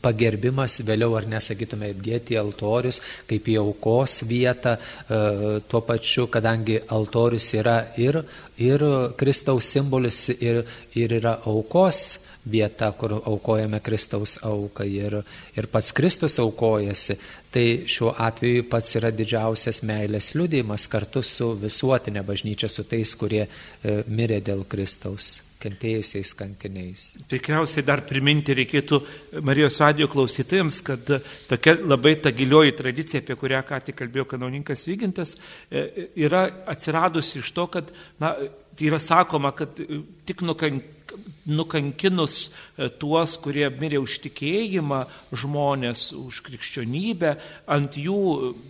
pagerbimas, 0.03 0.81
vėliau 0.83 1.15
ar 1.15 1.27
nesakytume, 1.29 1.93
dėti 1.95 2.35
altorius 2.39 2.99
kaip 3.29 3.47
į 3.47 3.59
aukos 3.61 4.23
vietą, 4.27 4.75
e, 4.75 5.61
tuo 5.69 5.81
pačiu, 5.87 6.27
kadangi 6.27 6.81
altorius 6.91 7.53
yra 7.55 7.77
ir, 7.97 8.19
ir 8.57 8.83
Kristaus 9.17 9.71
simbolis, 9.71 10.27
ir, 10.41 10.63
ir 10.95 11.15
yra 11.19 11.37
aukos 11.45 12.27
vieta, 12.43 12.91
kur 12.91 13.15
aukojame 13.21 13.79
Kristaus 13.79 14.35
auką 14.43 14.83
ir, 14.83 15.21
ir 15.55 15.69
pats 15.71 15.93
Kristus 15.95 16.35
aukojasi, 16.43 17.15
tai 17.53 17.65
šiuo 17.87 18.11
atveju 18.19 18.67
pats 18.67 18.99
yra 18.99 19.13
didžiausias 19.15 19.79
meilės 19.87 20.33
liūdėjimas 20.35 20.89
kartu 20.91 21.23
su 21.23 21.53
visuotinė 21.61 22.25
bažnyčia, 22.27 22.67
su 22.67 22.83
tais, 22.83 23.15
kurie 23.15 23.45
e, 23.47 24.03
mirė 24.11 24.43
dėl 24.43 24.67
Kristaus 24.67 25.37
kentėjusiais 25.63 26.33
kankiniais. 26.37 27.05
Tikriausiai 27.31 27.85
dar 27.87 28.03
priminti 28.07 28.55
reikėtų 28.57 28.99
Marijos 29.45 29.79
radio 29.83 30.09
klausytojams, 30.11 30.81
kad 30.85 31.13
tokia 31.49 31.77
labai 31.81 32.17
ta 32.23 32.33
gilioji 32.35 32.75
tradicija, 32.79 33.23
apie 33.23 33.37
kurią 33.39 33.63
ką 33.67 33.79
tik 33.87 33.99
kalbėjo 34.01 34.27
kanauninkas 34.33 34.87
Vygintas, 34.89 35.37
e, 35.71 36.09
yra 36.25 36.45
atsiradusi 36.73 37.39
iš 37.41 37.53
to, 37.55 37.67
kad 37.73 37.93
na, 38.21 38.35
tai 38.73 38.89
yra 38.89 38.99
sakoma, 39.01 39.53
kad 39.57 39.79
tik 40.27 40.43
nukank 40.45 41.02
nukankinus 41.45 42.35
e, 42.47 42.89
tuos, 42.99 43.35
kurie 43.43 43.65
mirė 43.69 43.99
už 44.03 44.17
tikėjimą, 44.25 45.01
žmonės 45.43 46.09
už 46.17 46.41
krikščionybę, 46.47 47.35
ant 47.75 47.97
jų 47.99 48.19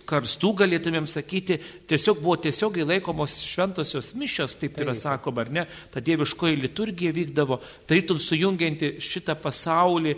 karstų 0.10 0.54
galėtumėm 0.64 1.08
sakyti, 1.10 1.60
tiesiog 1.90 2.22
buvo 2.24 2.38
tiesiogiai 2.44 2.88
laikomos 2.96 3.40
šventosios 3.48 4.14
mišios, 4.20 4.58
taip 4.62 4.80
yra 4.82 4.96
sakoma, 4.98 5.46
ar 5.46 5.54
ne, 5.54 5.66
ta 5.94 6.04
dieviškoji 6.04 6.62
liturgija 6.62 7.14
vykdavo, 7.16 7.62
tarytum 7.90 8.22
sujungianti 8.22 8.96
šitą 9.04 9.38
pasaulį, 9.42 10.18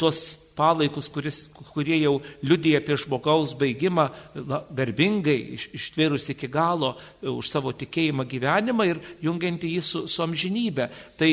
tuos 0.00 0.45
palaikus, 0.56 1.08
kuris, 1.12 1.38
kurie 1.74 1.98
jau 2.00 2.16
liudija 2.46 2.80
apie 2.80 2.96
žmogaus 2.98 3.52
baigimą 3.58 4.08
na, 4.48 4.62
garbingai, 4.78 5.36
iš, 5.56 5.68
ištvėrus 5.76 6.30
iki 6.32 6.48
galo 6.52 6.94
e, 6.96 7.28
už 7.30 7.50
savo 7.50 7.72
tikėjimą 7.76 8.26
gyvenimą 8.30 8.86
ir 8.88 9.00
jungianti 9.24 9.70
jį 9.74 9.82
su, 9.84 10.04
su 10.10 10.24
amžinybė. 10.24 10.88
Tai, 11.20 11.30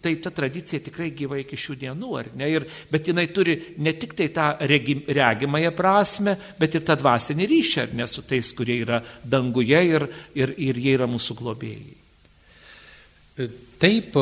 tai 0.00 0.14
ta 0.22 0.32
tradicija 0.34 0.82
tikrai 0.86 1.10
gyva 1.16 1.40
iki 1.42 1.58
šių 1.58 1.78
dienų, 1.84 2.12
ar 2.22 2.30
ne? 2.38 2.50
Ir, 2.54 2.66
bet 2.92 3.10
jinai 3.10 3.26
turi 3.34 3.58
ne 3.82 3.94
tik 3.98 4.14
tai 4.18 4.30
tą 4.34 4.52
regi, 4.70 5.00
regimąją 5.10 5.74
prasme, 5.76 6.36
bet 6.60 6.78
ir 6.78 6.86
tą 6.86 6.96
dvasinį 7.02 7.50
ryšį, 7.50 7.80
ar 7.84 7.96
ne, 8.00 8.08
su 8.10 8.24
tais, 8.26 8.54
kurie 8.56 8.80
yra 8.84 9.02
danguje 9.24 9.82
ir, 9.90 10.06
ir, 10.38 10.54
ir 10.70 10.80
jie 10.80 10.96
yra 10.98 11.10
mūsų 11.10 11.36
globėjai. 11.42 11.98
Taip, 13.80 14.16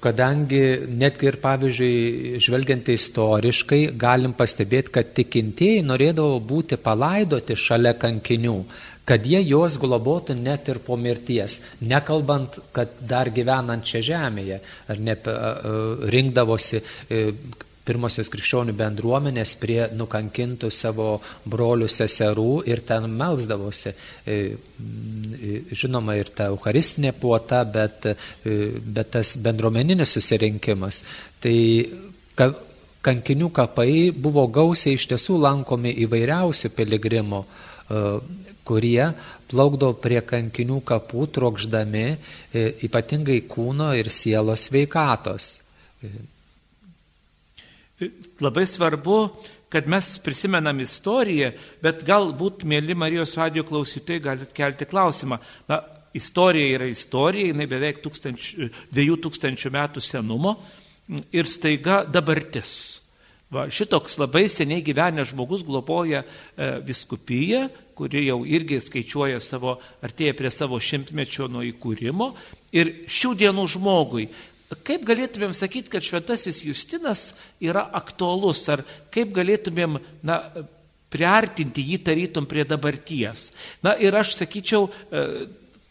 kadangi 0.00 0.62
netgi 1.00 1.28
ir 1.28 1.36
pavyzdžiui, 1.42 2.40
žvelgiant 2.42 2.88
istoriškai, 2.92 3.80
galim 4.00 4.34
pastebėti, 4.36 4.94
kad 4.96 5.12
tikintieji 5.16 5.84
norėdavo 5.86 6.40
būti 6.40 6.78
palaidoti 6.80 7.56
šalia 7.58 7.92
kankinių, 8.00 8.56
kad 9.08 9.26
jie 9.26 9.40
juos 9.42 9.76
globotų 9.82 10.36
net 10.40 10.68
ir 10.72 10.80
po 10.84 10.96
mirties, 10.96 11.60
nekalbant, 11.82 12.60
kad 12.76 12.92
dar 13.00 13.32
gyvenant 13.34 13.84
čia 13.84 14.02
žemėje, 14.12 14.60
ar 14.88 15.02
ne 15.02 15.16
rinkdavosi 16.14 16.82
pirmosios 17.86 18.28
krikščionių 18.32 18.74
bendruomenės 18.76 19.54
prie 19.60 19.80
nukankintų 19.96 20.70
savo 20.74 21.14
brolių 21.48 21.88
seserų 21.90 22.62
ir 22.70 22.82
ten 22.86 23.08
melzdavosi. 23.10 23.92
E, 24.26 24.38
žinoma, 25.72 26.16
ir 26.20 26.32
ta 26.36 26.50
eucharistinė 26.52 27.14
puota, 27.16 27.62
bet, 27.64 28.10
e, 28.44 28.58
bet 28.84 29.14
tas 29.16 29.36
bendruomeninis 29.42 30.16
susirinkimas. 30.18 31.04
Tai 31.40 31.56
kankinių 33.00 33.48
kapai 33.56 34.10
buvo 34.12 34.44
gausiai 34.52 34.98
iš 34.98 35.08
tiesų 35.14 35.40
lankomi 35.40 35.94
įvairiausių 36.04 36.72
piligrimų 36.76 37.40
e, 37.40 38.04
kurie 38.70 39.08
plaukdavo 39.50 39.96
prie 39.98 40.20
kankinių 40.22 40.82
kapų 40.86 41.24
trokšdami 41.34 42.04
ypatingai 42.86 43.40
kūno 43.50 43.88
ir 43.98 44.12
sielos 44.14 44.68
veikatos. 44.70 45.48
Labai 48.40 48.66
svarbu, 48.66 49.18
kad 49.70 49.88
mes 49.88 50.16
prisimenam 50.24 50.80
istoriją, 50.82 51.52
bet 51.84 52.02
galbūt, 52.08 52.64
mėly 52.66 52.96
Marijos 52.98 53.36
radio 53.38 53.62
klausytojai, 53.68 54.22
galite 54.24 54.56
kelti 54.56 54.88
klausimą. 54.88 55.38
Na, 55.68 55.82
istorija 56.16 56.78
yra 56.78 56.88
istorija, 56.90 57.52
jinai 57.52 57.68
beveik 57.70 58.00
tūkstančių, 58.02 58.70
dviejų 58.90 59.20
tūkstančių 59.26 59.72
metų 59.76 60.02
senumo 60.02 60.56
ir 61.34 61.46
staiga 61.50 62.02
dabartis. 62.08 62.72
Va, 63.50 63.64
šitoks 63.66 64.14
labai 64.20 64.44
seniai 64.50 64.82
gyvenęs 64.86 65.32
žmogus 65.32 65.64
globoja 65.66 66.22
e, 66.22 66.68
viskupiją, 66.86 67.64
kuri 67.98 68.28
jau 68.28 68.44
irgi 68.46 68.78
skaičiuoja 68.78 69.40
savo, 69.42 69.74
artėja 70.06 70.36
prie 70.38 70.52
savo 70.54 70.78
šimtmečio 70.78 71.48
nuo 71.50 71.64
įkūrimo. 71.66 72.30
Ir 72.78 72.92
šių 73.10 73.34
dienų 73.42 73.66
žmogui 73.74 74.28
Kaip 74.86 75.02
galėtumėm 75.02 75.50
sakyti, 75.56 75.90
kad 75.90 76.04
šventasis 76.06 76.62
Justinas 76.62 77.32
yra 77.58 77.88
aktualus, 77.98 78.62
ar 78.70 78.84
kaip 79.10 79.32
galėtumėm 79.34 79.98
na, 80.22 80.36
priartinti 81.10 81.82
jį 81.82 81.98
tarytum 82.06 82.46
prie 82.46 82.62
dabarties. 82.68 83.50
Na 83.82 83.96
ir 83.98 84.14
aš 84.14 84.36
sakyčiau, 84.38 84.86
e, 84.86 85.24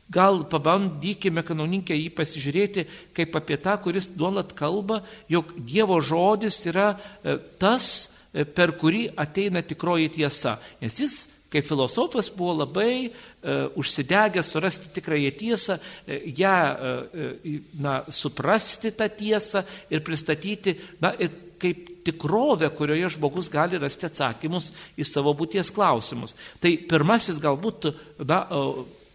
gal 0.10 0.46
pabandykime 0.50 1.44
kanoninkę 1.46 1.98
jį 1.98 2.08
pasižiūrėti 2.16 2.86
kaip 3.18 3.36
apie 3.36 3.60
tą, 3.62 3.76
kuris 3.84 4.10
nuolat 4.16 4.56
kalba, 4.58 5.02
jog 5.30 5.52
Dievo 5.60 6.00
žodis 6.00 6.62
yra 6.72 6.94
e, 6.96 7.36
tas, 7.60 8.16
e, 8.32 8.48
per 8.48 8.74
kurį 8.80 9.10
ateina 9.20 9.62
tikroji 9.62 10.08
tiesa. 10.22 10.56
Nes 10.80 11.04
jis 11.04 11.20
kaip 11.50 11.66
filosofas 11.66 12.30
buvo 12.36 12.60
labai 12.64 13.10
uh, 13.10 13.70
užsidegęs 13.80 14.52
surasti 14.54 14.92
tikrąją 14.96 15.32
tiesą, 15.40 15.78
uh, 15.80 16.40
ją 16.40 16.56
uh, 16.76 17.46
na, 17.82 18.02
suprasti 18.10 18.92
tą 18.92 19.10
tiesą 19.10 19.64
ir 19.90 20.04
pristatyti, 20.06 20.76
na, 21.02 21.14
ir 21.18 21.34
kaip 21.60 22.04
tikrovę, 22.08 22.70
kurioje 22.72 23.10
žmogus 23.18 23.50
gali 23.52 23.80
rasti 23.82 24.08
atsakymus 24.08 24.72
į 24.98 25.08
savo 25.08 25.34
būties 25.36 25.72
klausimus. 25.76 26.36
Tai 26.64 26.72
pirmasis 26.90 27.42
galbūt 27.44 27.90
na, 28.24 28.46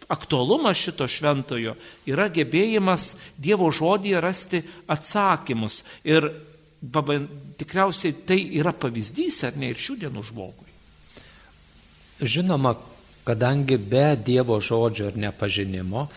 aktualumas 0.07 0.77
šito 0.77 1.07
šventojo 1.09 1.75
yra 2.09 2.27
gebėjimas 2.29 3.15
Dievo 3.41 3.71
žodėje 3.73 4.21
rasti 4.21 4.61
atsakymus. 4.91 5.81
Ir 6.05 6.29
tikriausiai 7.57 8.13
tai 8.27 8.39
yra 8.59 8.75
pavyzdys, 8.77 9.41
ar 9.47 9.57
ne, 9.57 9.73
ir 9.73 9.81
šių 9.81 9.97
dienų 10.05 10.25
žmogui. 10.29 10.64
Žinoma, 12.21 12.75
kadangi 13.27 13.77
be 13.77 14.15
Dievo 14.15 14.59
žodžio 14.61 15.09
ir 15.11 15.17
nepažinimo, 15.19 16.07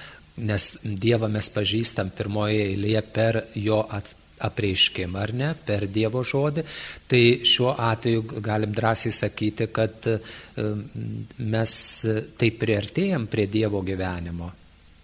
nes 0.46 0.68
Dievą 0.84 1.30
mes 1.32 1.48
pažįstam 1.50 2.12
pirmoje 2.14 2.60
eilėje 2.68 3.02
per 3.12 3.40
jo 3.58 3.80
apreiškimą, 4.46 5.18
ar 5.18 5.32
ne, 5.34 5.48
per 5.66 5.88
Dievo 5.90 6.22
žodį, 6.22 6.62
tai 7.10 7.22
šiuo 7.42 7.72
atveju 7.74 8.40
galim 8.44 8.76
drąsiai 8.76 9.12
sakyti, 9.12 9.66
kad 9.74 10.06
mes 11.42 11.74
taip 12.38 12.62
priartėjom 12.62 13.26
prie 13.26 13.48
Dievo 13.50 13.82
gyvenimo 13.82 14.52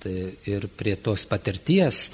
tai 0.04 0.34
ir 0.52 0.68
prie 0.68 0.98
tos 1.00 1.24
patirties 1.24 2.10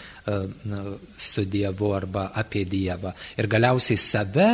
su 1.18 1.44
Dievu 1.50 1.88
arba 1.96 2.30
apie 2.38 2.64
Dievą. 2.64 3.10
Ir 3.37 3.50
galiausiai 3.50 3.99
save 3.99 4.50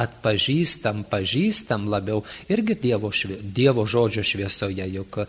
atpažįstam, 0.00 1.04
pažįstam 1.10 1.86
labiau 1.90 2.22
irgi 2.50 2.76
Dievo, 2.82 3.10
švie, 3.14 3.38
dievo 3.42 3.84
žodžio 3.86 4.24
šviesoje. 4.26 4.86
Juk 4.94 5.20
e, 5.22 5.26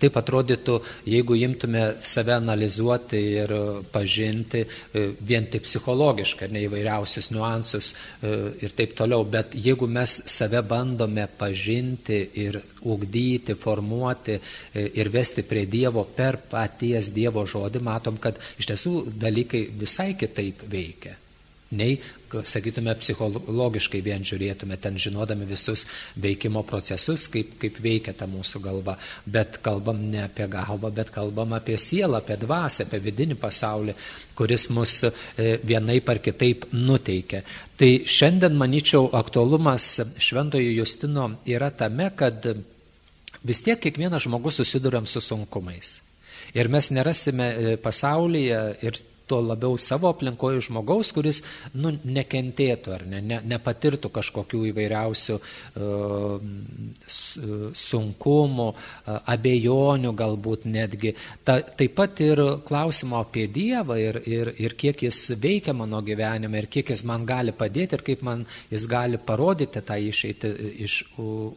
taip 0.00 0.18
atrodytų, 0.20 0.78
jeigu 1.10 1.36
imtume 1.42 1.84
save 2.06 2.36
analizuoti 2.36 3.22
ir 3.42 3.54
pažinti 3.92 4.62
e, 4.62 5.06
vien 5.20 5.48
tik 5.50 5.66
psichologiškai, 5.66 6.50
ne 6.54 6.64
įvairiausius 6.68 7.32
niuansus 7.34 7.92
e, 7.92 8.34
ir 8.62 8.76
taip 8.78 8.94
toliau, 8.98 9.26
bet 9.26 9.56
jeigu 9.58 9.90
mes 9.90 10.14
save 10.30 10.62
bandome 10.68 11.26
pažinti 11.38 12.20
ir 12.44 12.60
ugdyti, 12.82 13.54
formuoti 13.58 14.38
ir 14.74 15.10
vesti 15.12 15.44
prie 15.46 15.66
Dievo 15.70 16.02
per 16.16 16.38
paties 16.50 17.12
Dievo 17.14 17.44
žodį, 17.46 17.82
matom, 17.82 18.18
kad 18.22 18.38
iš 18.58 18.72
tiesų 18.72 18.94
dalykai 19.22 19.66
visai 19.78 20.12
kitaip 20.18 20.64
veikia 20.70 21.14
nei, 21.76 21.96
sakytume, 22.32 22.94
psichologiškai 22.96 24.00
vien 24.04 24.24
žiūrėtume, 24.24 24.76
ten 24.80 24.96
žinodami 25.00 25.46
visus 25.48 25.84
veikimo 26.20 26.62
procesus, 26.68 27.26
kaip, 27.32 27.56
kaip 27.60 27.78
veikia 27.84 28.14
ta 28.16 28.28
mūsų 28.30 28.62
galva. 28.64 28.96
Bet 29.26 29.58
kalbam 29.64 30.00
ne 30.10 30.22
apie 30.24 30.46
galvą, 30.50 30.92
bet 30.94 31.12
kalbam 31.12 31.52
apie 31.56 31.76
sielą, 31.80 32.22
apie 32.22 32.38
dvasę, 32.40 32.86
apie 32.86 33.02
vidinį 33.04 33.36
pasaulį, 33.40 33.96
kuris 34.38 34.68
mus 34.72 34.98
e, 35.04 35.12
vienaip 35.64 36.08
ar 36.08 36.22
kitaip 36.24 36.70
nuteikia. 36.72 37.42
Tai 37.76 37.90
šiandien, 38.08 38.56
manyčiau, 38.58 39.10
aktualumas 39.18 39.88
Šventojo 40.22 40.72
Justino 40.78 41.28
yra 41.48 41.72
tame, 41.74 42.12
kad 42.16 42.46
vis 43.42 43.62
tiek 43.64 43.80
kiekvienas 43.82 44.24
žmogus 44.24 44.62
susidurėm 44.62 45.08
su 45.10 45.20
sunkumais. 45.20 46.00
Ir 46.52 46.68
mes 46.68 46.90
nerasime 46.92 47.48
e, 47.48 47.76
pasaulyje 47.80 48.60
ir 48.84 48.98
tuo 49.32 49.40
labiau 49.40 49.78
savo 49.80 50.10
aplinkoje 50.12 50.60
žmogaus, 50.68 51.12
kuris 51.16 51.42
nu, 51.78 51.94
nekentėtų 52.04 52.92
ar 52.98 53.06
ne, 53.08 53.22
ne, 53.24 53.40
nepatirtų 53.54 54.10
kažkokių 54.12 54.62
įvairiausių 54.72 55.38
uh, 55.38 56.36
sunkumų, 57.08 58.68
uh, 58.72 59.20
abejonių 59.32 60.12
galbūt 60.18 60.66
netgi. 60.68 61.14
Ta, 61.44 61.58
taip 61.62 61.96
pat 61.96 62.20
ir 62.24 62.42
klausimo 62.66 63.20
apie 63.22 63.46
Dievą 63.52 63.96
ir, 64.00 64.20
ir, 64.28 64.52
ir 64.60 64.76
kiek 64.78 65.06
jis 65.08 65.24
veikia 65.40 65.74
mano 65.76 66.02
gyvenime 66.04 66.62
ir 66.62 66.68
kiek 66.72 66.92
jis 66.92 67.04
man 67.08 67.26
gali 67.28 67.54
padėti 67.56 67.98
ir 67.98 68.04
kaip 68.06 68.24
man 68.26 68.44
jis 68.70 68.86
gali 68.90 69.20
parodyti 69.22 69.82
tą 69.86 69.96
išeitį 70.10 70.52
iš 70.86 70.98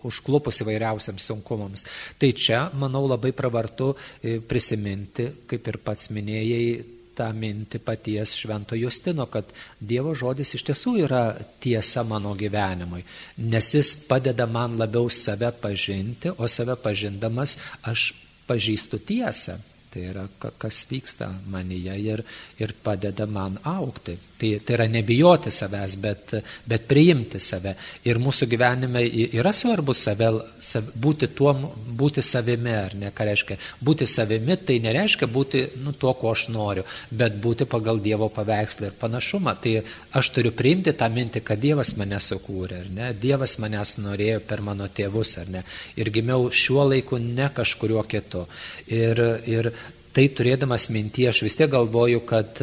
užklupus 0.06 0.62
įvairiausiams 0.64 1.30
sunkumams. 1.32 1.86
Tai 2.20 2.32
čia, 2.32 2.66
manau, 2.80 3.06
labai 3.10 3.34
pravartu 3.36 3.92
e, 3.96 4.40
prisiminti, 4.40 5.28
kaip 5.50 5.72
ir 5.72 5.80
pats 5.84 6.12
minėjai, 6.16 6.95
tą 7.18 7.30
mintį 7.36 7.80
paties 7.86 8.36
Švento 8.40 8.78
Justino, 8.78 9.26
kad 9.32 9.52
Dievo 9.80 10.14
žodis 10.16 10.56
iš 10.58 10.66
tiesų 10.70 10.96
yra 11.06 11.24
tiesa 11.64 12.04
mano 12.08 12.36
gyvenimui, 12.38 13.04
nes 13.48 13.72
jis 13.76 13.94
padeda 14.10 14.48
man 14.48 14.78
labiau 14.80 15.10
save 15.10 15.52
pažinti, 15.62 16.34
o 16.38 16.50
save 16.52 16.78
pažindamas 16.82 17.58
aš 17.84 18.12
pažįstu 18.48 19.02
tiesą. 19.06 19.58
Tai 19.96 20.02
yra, 20.04 20.26
kas 20.60 20.82
vyksta 20.90 21.30
manyje 21.48 21.94
ir, 22.04 22.22
ir 22.60 22.74
padeda 22.84 23.24
man 23.32 23.56
aukti. 23.64 24.18
Tai, 24.36 24.50
tai 24.60 24.76
yra 24.76 24.86
nebijoti 24.92 25.52
savęs, 25.52 25.94
bet, 26.04 26.34
bet 26.68 26.84
priimti 26.90 27.40
save. 27.40 27.72
Ir 28.04 28.18
mūsų 28.20 28.50
gyvenime 28.52 29.06
yra 29.08 29.54
svarbu 29.56 29.94
save, 29.96 30.28
save, 30.60 30.92
būti, 31.00 31.30
tuo, 31.32 31.54
būti 31.96 32.20
savimi, 32.26 32.74
ar 32.76 32.98
ne, 33.00 33.14
ką 33.16 33.30
reiškia. 33.30 33.56
Būti 33.80 34.08
savimi 34.10 34.58
tai 34.60 34.82
nereiškia 34.84 35.30
būti 35.32 35.62
nu, 35.86 35.94
tuo, 35.96 36.12
ko 36.20 36.34
aš 36.36 36.50
noriu, 36.52 36.84
bet 37.16 37.40
būti 37.40 37.64
pagal 37.72 38.04
Dievo 38.04 38.28
paveikslą 38.36 38.92
ir 38.92 39.00
panašumą. 39.00 39.56
Tai 39.64 39.78
aš 40.20 40.34
turiu 40.36 40.52
priimti 40.52 40.92
tą 41.00 41.08
mintį, 41.16 41.44
kad 41.48 41.64
Dievas 41.64 41.96
mane 41.96 42.20
sukūrė, 42.20 42.84
ar 42.84 42.92
ne, 42.92 43.10
Dievas 43.16 43.56
manęs 43.64 43.96
norėjo 44.04 44.44
per 44.44 44.66
mano 44.68 44.92
tėvus, 44.92 45.38
ar 45.46 45.56
ne. 45.56 45.64
Ir 45.96 46.12
gimiau 46.12 46.52
šiuo 46.52 46.90
laiku 46.92 47.24
ne 47.24 47.48
kažkurio 47.56 48.04
kitu. 48.12 48.44
Ir, 48.92 49.24
ir 49.48 49.72
tai 50.16 50.30
turėdamas 50.32 50.90
mintyje 50.94 51.32
aš 51.32 51.42
vis 51.46 51.58
tiek 51.60 51.72
galvoju, 51.72 52.22
kad 52.28 52.62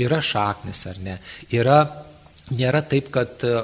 yra 0.00 0.20
šaknis 0.22 0.84
ar 0.90 0.98
ne. 1.04 1.16
Yra, 1.54 1.78
nėra 2.52 2.82
taip, 2.88 3.08
kad 3.14 3.44
e, 3.48 3.54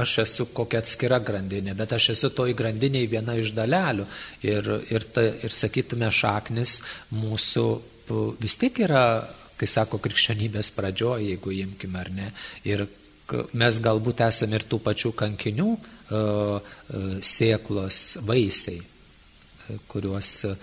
aš 0.00 0.18
esu 0.24 0.48
kokia 0.52 0.82
atskira 0.82 1.20
grandinė, 1.24 1.74
bet 1.78 1.94
aš 1.96 2.10
esu 2.16 2.30
toj 2.34 2.52
grandiniai 2.58 3.08
viena 3.10 3.36
iš 3.40 3.54
dalelių. 3.56 4.06
Ir, 4.44 4.70
ir, 4.92 5.08
ta, 5.14 5.24
ir 5.46 5.54
sakytume, 5.54 6.10
šaknis 6.12 6.80
mūsų 7.14 7.66
vis 8.42 8.58
tiek 8.60 8.84
yra, 8.84 9.24
kai 9.56 9.70
sako, 9.70 10.00
krikščionybės 10.04 10.72
pradžioje, 10.76 11.30
jeigu 11.32 11.54
imkime 11.62 12.00
ar 12.00 12.10
ne. 12.12 12.30
Ir 12.68 12.84
mes 13.56 13.78
galbūt 13.80 14.20
esame 14.26 14.58
ir 14.60 14.66
tų 14.68 14.82
pačių 14.84 15.14
kankinių 15.16 15.70
uh, 15.72 15.78
uh, 16.12 17.14
sėklos 17.24 18.18
vaisiai 18.28 18.82
kuriuos 19.88 20.30
e, 20.44 20.54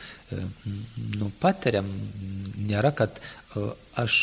nu, 1.18 1.30
patiriam, 1.42 1.88
nėra, 2.68 2.92
kad 2.96 3.20
e, 3.20 3.64
aš 4.02 4.16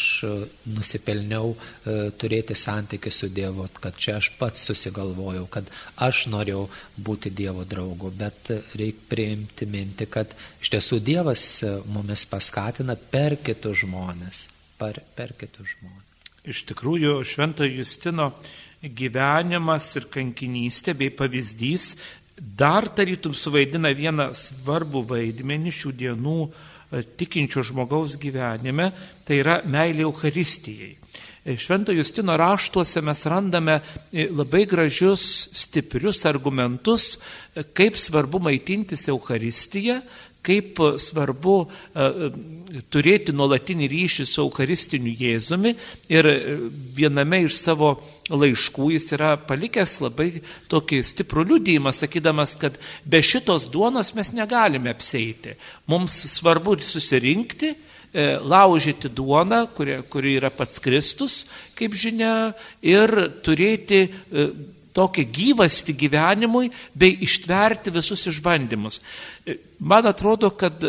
nusipelniau 0.70 1.54
e, 1.54 1.96
turėti 2.20 2.56
santykių 2.58 3.12
su 3.14 3.30
Dievu, 3.34 3.68
kad 3.82 3.98
čia 4.00 4.18
aš 4.18 4.30
pats 4.38 4.64
susigalvojau, 4.70 5.46
kad 5.52 5.70
aš 6.08 6.26
norėjau 6.32 6.66
būti 7.08 7.32
Dievo 7.34 7.66
draugu, 7.68 8.12
bet 8.18 8.52
reikia 8.78 9.08
priimti 9.10 9.68
minti, 9.70 10.08
kad 10.10 10.34
iš 10.62 10.72
tiesų 10.76 11.00
Dievas 11.04 11.48
mumis 11.90 12.26
paskatina 12.30 12.96
per 12.98 13.38
kitus 13.42 13.84
žmonės, 13.84 14.46
per, 14.80 15.02
per 15.18 15.34
kitus 15.38 15.76
žmonės. 15.76 16.06
Iš 16.48 16.64
tikrųjų, 16.70 17.18
Šventojo 17.28 17.82
Justino 17.82 18.30
gyvenimas 18.82 19.90
ir 19.98 20.06
kankinystė 20.12 20.94
bei 20.98 21.10
pavyzdys 21.10 21.96
dar 22.38 22.88
tarytum 22.94 23.34
suvaidina 23.34 23.90
vieną 23.96 24.30
svarbų 24.36 25.02
vaidmenį 25.10 25.72
šių 25.74 25.92
dienų 26.02 26.38
e, 26.44 27.02
tikinčio 27.18 27.64
žmogaus 27.66 28.18
gyvenime, 28.20 28.90
tai 29.26 29.40
yra 29.42 29.60
meilė 29.66 30.06
Euharistijai. 30.06 30.97
E, 31.48 31.56
Švento 31.56 31.92
Justino 31.92 32.36
raštuose 32.36 33.00
mes 33.00 33.26
randame 33.26 33.80
e, 34.12 34.26
labai 34.28 34.66
gražius, 34.68 35.22
stiprius 35.56 36.26
argumentus, 36.28 37.14
kaip 37.72 37.96
svarbu 37.96 38.42
maitintis 38.44 39.08
Euharistiją, 39.08 40.02
kaip 40.44 40.78
svarbu 41.02 41.54
turėti 42.92 43.34
nuolatinį 43.36 43.88
ryšį 43.90 44.26
su 44.28 44.44
Eucharistiniu 44.44 45.10
Jėzumi 45.18 45.74
ir 46.12 46.28
viename 46.96 47.42
iš 47.44 47.58
savo 47.58 47.90
laiškų 48.30 48.92
jis 48.94 49.12
yra 49.16 49.34
palikęs 49.48 49.98
labai 50.04 50.30
tokį 50.70 51.02
stiprų 51.10 51.44
liudėjimą, 51.52 51.92
sakydamas, 51.96 52.54
kad 52.60 52.78
be 53.04 53.20
šitos 53.24 53.66
duonos 53.72 54.14
mes 54.16 54.32
negalime 54.36 54.94
apseiti. 54.94 55.56
Mums 55.90 56.22
svarbu 56.38 56.78
susirinkti, 56.86 57.74
e, 57.74 57.97
laužyti 58.42 59.10
duoną, 59.14 59.66
kuri, 59.76 60.00
kuri 60.10 60.38
yra 60.40 60.50
pats 60.50 60.80
Kristus, 60.82 61.44
kaip 61.78 61.94
žinia, 61.98 62.52
ir 62.82 63.12
turėti 63.46 64.00
e, 64.08 64.48
tokį 64.98 65.24
gyvasti 65.30 65.94
gyvenimui 65.94 66.70
bei 66.98 67.14
ištverti 67.22 67.92
visus 67.94 68.24
išbandymus. 68.30 69.00
Man 69.78 70.08
atrodo, 70.10 70.50
kad, 70.58 70.82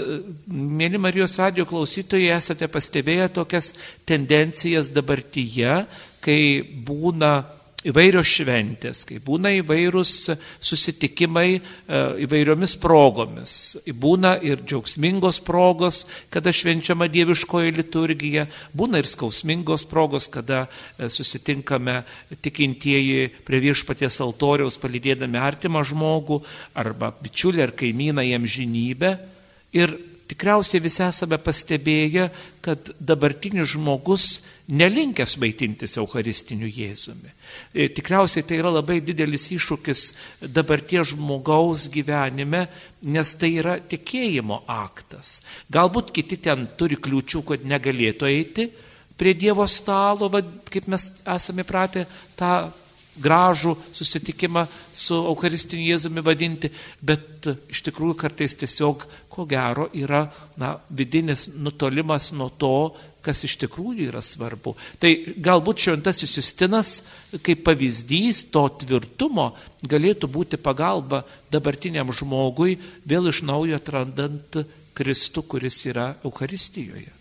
mėly 0.50 1.02
Marijos 1.02 1.38
radio 1.42 1.68
klausytojai, 1.70 2.32
esate 2.40 2.70
pastebėję 2.72 3.30
tokias 3.38 3.76
tendencijas 4.10 4.90
dabartyje, 4.96 5.84
kai 6.26 6.42
būna 6.88 7.59
įvairios 7.88 8.28
šventės, 8.28 9.06
kai 9.08 9.22
būna 9.24 9.54
įvairūs 9.62 10.12
susitikimai 10.60 11.48
e, 11.56 11.62
įvairiomis 12.26 12.76
progomis. 12.82 13.54
Būna 13.88 14.34
ir 14.44 14.66
džiaugsmingos 14.66 15.40
progos, 15.48 16.02
kada 16.34 16.52
švenčiama 16.52 17.08
dieviškoji 17.12 17.78
liturgija, 17.78 18.48
būna 18.76 19.00
ir 19.00 19.08
skausmingos 19.08 19.88
progos, 19.88 20.28
kada 20.32 20.66
e, 20.66 21.08
susitinkame 21.08 22.02
tikintieji 22.44 23.32
prie 23.48 23.64
viešpaties 23.70 24.20
altoriaus 24.28 24.80
palydėdami 24.82 25.40
artimą 25.40 25.86
žmogų 25.88 26.42
arba 26.76 27.14
bičiulį 27.24 27.64
ar 27.70 27.76
kaimyną 27.80 28.28
jam 28.28 28.44
žinybę. 28.44 29.16
Ir 29.78 29.96
tikriausiai 30.30 30.84
visi 30.84 31.02
esame 31.08 31.40
pastebėję, 31.42 32.28
kad 32.70 32.92
dabartinis 33.02 33.72
žmogus 33.74 34.26
nelinkęs 34.70 35.40
maitintis 35.42 35.98
Eucharistiniu 35.98 36.70
Jėzumi. 36.70 37.32
E, 37.74 37.88
tikriausiai 37.90 38.46
tai 38.46 38.60
yra 38.62 38.70
labai 38.76 39.00
didelis 39.02 39.48
iššūkis 39.56 40.04
dabarties 40.54 41.16
žmogaus 41.16 41.88
gyvenime, 41.90 42.68
nes 43.10 43.34
tai 43.42 43.56
yra 43.64 43.80
tikėjimo 43.82 44.62
aktas. 44.70 45.40
Galbūt 45.74 46.14
kiti 46.14 46.38
ten 46.46 46.68
turi 46.78 47.00
kliūčių, 47.02 47.42
kad 47.50 47.66
negalėtų 47.66 48.30
eiti 48.30 48.70
prie 49.20 49.34
Dievo 49.34 49.66
stalo, 49.68 50.30
va, 50.32 50.44
kaip 50.72 50.86
mes 50.94 51.10
esame 51.26 51.66
pratę 51.68 52.06
tą 52.40 52.70
gražų 53.22 53.76
susitikimą 53.96 54.66
su 54.94 55.18
Eucharistiniu 55.32 55.92
Jėzumi 55.92 56.24
vadinti, 56.26 56.72
bet 57.02 57.50
iš 57.72 57.84
tikrųjų 57.88 58.18
kartais 58.20 58.56
tiesiog, 58.60 59.06
ko 59.30 59.46
gero, 59.50 59.88
yra 59.96 60.26
na, 60.60 60.74
vidinis 60.90 61.48
nutolimas 61.56 62.32
nuo 62.36 62.50
to, 62.50 62.74
kas 63.24 63.44
iš 63.44 63.58
tikrųjų 63.66 64.10
yra 64.10 64.24
svarbu. 64.24 64.74
Tai 65.00 65.12
galbūt 65.44 65.84
šventasis 65.86 66.38
Justinas 66.40 66.94
kaip 67.44 67.64
pavyzdys 67.68 68.46
to 68.54 68.66
tvirtumo 68.84 69.52
galėtų 69.84 70.32
būti 70.32 70.60
pagalba 70.62 71.24
dabartiniam 71.52 72.12
žmogui 72.16 72.80
vėl 73.06 73.32
iš 73.32 73.44
naujo 73.48 73.80
atrandant 73.80 74.62
Kristų, 75.00 75.46
kuris 75.48 75.86
yra 75.88 76.14
Eucharistijoje. 76.28 77.19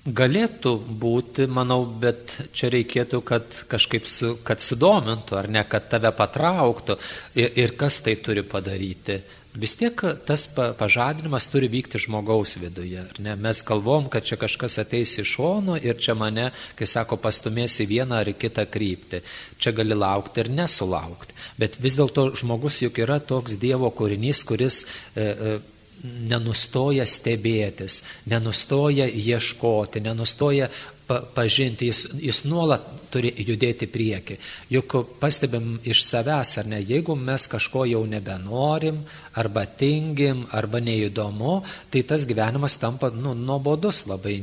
Galėtų 0.00 0.78
būti, 0.96 1.44
manau, 1.44 1.82
bet 1.84 2.32
čia 2.56 2.70
reikėtų, 2.72 3.18
kad 3.20 3.44
kažkaip 3.68 4.06
su, 4.08 4.30
kad 4.48 4.62
sudomintų, 4.64 5.36
ar 5.36 5.48
ne, 5.52 5.60
kad 5.68 5.90
tave 5.92 6.08
patrauktų 6.16 6.96
ir, 7.36 7.50
ir 7.60 7.74
kas 7.76 7.98
tai 8.06 8.14
turi 8.16 8.40
padaryti. 8.40 9.18
Vis 9.60 9.74
tiek 9.76 10.00
tas 10.24 10.46
pažadinimas 10.54 11.48
turi 11.52 11.68
vykti 11.68 11.98
žmogaus 12.00 12.54
viduje. 12.62 13.02
Mes 13.18 13.60
galvom, 13.66 14.06
kad 14.08 14.24
čia 14.24 14.38
kažkas 14.40 14.78
ateis 14.80 15.16
iš 15.18 15.34
šono 15.34 15.74
ir 15.76 15.98
čia 16.00 16.14
mane, 16.14 16.48
kai 16.78 16.86
sako, 16.88 17.18
pastumėsi 17.20 17.84
vieną 17.90 18.22
ar 18.22 18.30
kitą 18.38 18.64
kryptį. 18.70 19.20
Čia 19.58 19.74
gali 19.76 19.98
laukti 19.98 20.40
ir 20.44 20.52
nesulaukti. 20.54 21.36
Bet 21.58 21.76
vis 21.82 21.98
dėlto 21.98 22.30
žmogus 22.40 22.80
juk 22.86 23.02
yra 23.02 23.18
toks 23.20 23.58
Dievo 23.60 23.90
kūrinys, 23.92 24.46
kuris 24.48 24.84
e, 24.86 25.26
e, 25.26 25.58
nenustoja 26.02 27.06
stebėtis, 27.06 28.02
nenustoja 28.30 29.08
ieškoti, 29.08 30.00
nenustoja 30.04 30.70
pa, 31.10 31.20
pažinti, 31.34 31.90
jis, 31.90 32.06
jis 32.22 32.44
nuolat 32.46 32.86
turi 33.10 33.32
judėti 33.42 33.88
prieki. 33.90 34.36
Juk 34.70 34.94
pastebim 35.20 35.78
iš 35.82 36.04
savęs, 36.06 36.52
ar 36.62 36.68
ne, 36.70 36.78
jeigu 36.86 37.16
mes 37.18 37.46
kažko 37.50 37.82
jau 37.90 38.04
nebenorim, 38.06 39.00
arba 39.40 39.64
tingim, 39.66 40.44
arba 40.54 40.80
neįdomu, 40.82 41.60
tai 41.90 42.02
tas 42.06 42.26
gyvenimas 42.26 42.78
tampa 42.82 43.10
nu, 43.14 43.34
nuobodus, 43.34 44.04
labai 44.10 44.36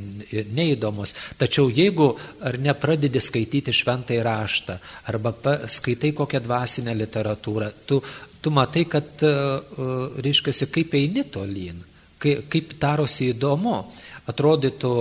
neįdomus. 0.52 1.16
Tačiau 1.40 1.72
jeigu 1.72 2.10
ar 2.48 2.60
nepradedi 2.60 3.22
skaityti 3.24 3.76
šventąjį 3.76 4.22
raštą, 4.28 4.78
arba 5.12 5.34
skaitai 5.72 6.14
kokią 6.18 6.44
dvasinę 6.44 6.96
literatūrą, 7.00 7.72
tu 7.88 8.02
tu 8.42 8.52
matai, 8.54 8.86
kad, 8.86 9.10
e, 9.22 9.28
e, 9.28 9.88
reiškia, 10.24 10.68
kaip 10.72 10.94
eini 10.98 11.26
tolyn, 11.32 11.80
kaip 12.20 12.76
darosi 12.82 13.32
įdomu. 13.34 13.80
Atrodytų, 14.28 14.92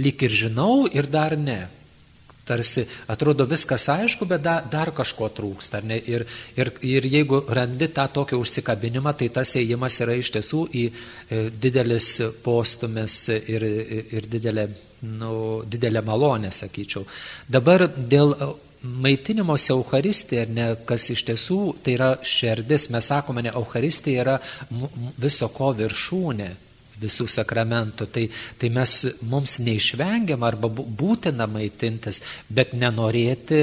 lyg 0.00 0.22
ir 0.24 0.32
žinau 0.32 0.86
ir 0.88 1.08
dar 1.10 1.36
ne. 1.36 1.60
Tarsi 2.50 2.82
atrodo 3.12 3.44
viskas 3.46 3.84
aišku, 3.92 4.26
bet 4.26 4.42
da, 4.42 4.56
dar 4.66 4.90
kažko 4.96 5.28
trūksta. 5.36 5.82
Ir, 6.10 6.24
ir, 6.58 6.70
ir 6.82 7.06
jeigu 7.06 7.44
randi 7.46 7.86
tą 7.94 8.08
tokį 8.10 8.40
užsikabinimą, 8.40 9.12
tai 9.14 9.28
tas 9.34 9.52
ėjimas 9.60 10.00
yra 10.02 10.16
iš 10.18 10.32
tiesų 10.34 10.62
į 10.72 10.86
e, 10.88 11.42
didelis 11.52 12.08
postumis 12.42 13.20
ir, 13.36 13.66
ir 14.16 14.26
didelė, 14.32 14.66
nu, 15.20 15.60
didelė 15.70 16.02
malonė, 16.02 16.50
sakyčiau. 16.50 17.04
Dabar 17.46 17.86
dėl 17.94 18.34
maitinimosi 18.82 19.72
Euharistija, 19.74 20.46
ne, 20.48 20.72
kas 20.88 21.10
iš 21.12 21.24
tiesų 21.28 21.60
tai 21.84 21.94
yra 21.98 22.10
šerdis, 22.24 22.88
mes 22.94 23.10
sakome, 23.12 23.44
ne, 23.44 23.52
Euharistija 23.54 24.24
yra 24.24 24.36
viso 25.20 25.50
ko 25.54 25.72
viršūnė 25.76 26.50
visų 27.00 27.26
sakramentų. 27.32 28.08
Tai, 28.12 28.26
tai 28.60 28.72
mes, 28.72 28.96
mums 29.28 29.58
neišvengiam 29.64 30.42
arba 30.44 30.68
būtina 30.70 31.48
maitintis, 31.50 32.22
bet 32.48 32.74
nenorėti 32.76 33.62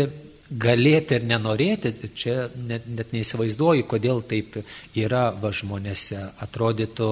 galėti 0.49 1.17
ir 1.17 1.25
nenorėti, 1.27 1.91
čia 2.15 2.35
net, 2.69 2.85
net 2.87 3.11
neįsivaizduoju, 3.15 3.83
kodėl 3.89 4.21
taip 4.27 4.55
yra 4.95 5.31
va 5.35 5.51
žmonėse. 5.51 6.19
Atrodytų 6.43 7.09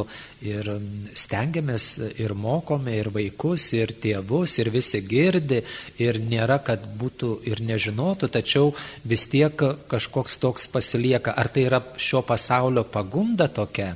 ir 0.47 0.69
stengiamės 1.17 1.89
ir 2.21 2.35
mokome 2.37 2.95
ir 2.95 3.11
vaikus, 3.15 3.67
ir 3.75 3.95
tėvus, 4.01 4.55
ir 4.63 4.71
visi 4.73 5.03
girdi, 5.03 5.61
ir 5.99 6.21
nėra, 6.23 6.61
kad 6.63 6.87
būtų 6.99 7.41
ir 7.49 7.63
nežinotų, 7.65 8.31
tačiau 8.37 8.71
vis 9.03 9.27
tiek 9.31 9.67
kažkoks 9.91 10.39
toks 10.39 10.71
pasilieka. 10.71 11.35
Ar 11.35 11.51
tai 11.51 11.67
yra 11.67 11.83
šio 11.97 12.23
pasaulio 12.23 12.87
pagunda 12.87 13.49
tokia? 13.51 13.95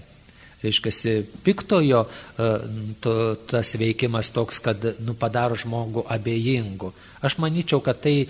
Reiškia, 0.63 1.23
piktojo 1.43 2.03
e, 2.05 2.49
to, 2.99 3.13
tas 3.49 3.75
veikimas 3.79 4.31
toks, 4.35 4.59
kad 4.63 4.89
nu, 5.05 5.15
padaro 5.19 5.57
žmogų 5.59 6.05
abejingu. 6.11 6.91
Aš 7.23 7.35
manyčiau, 7.43 7.81
kad 7.83 7.99
tai 8.03 8.15
e, 8.23 8.27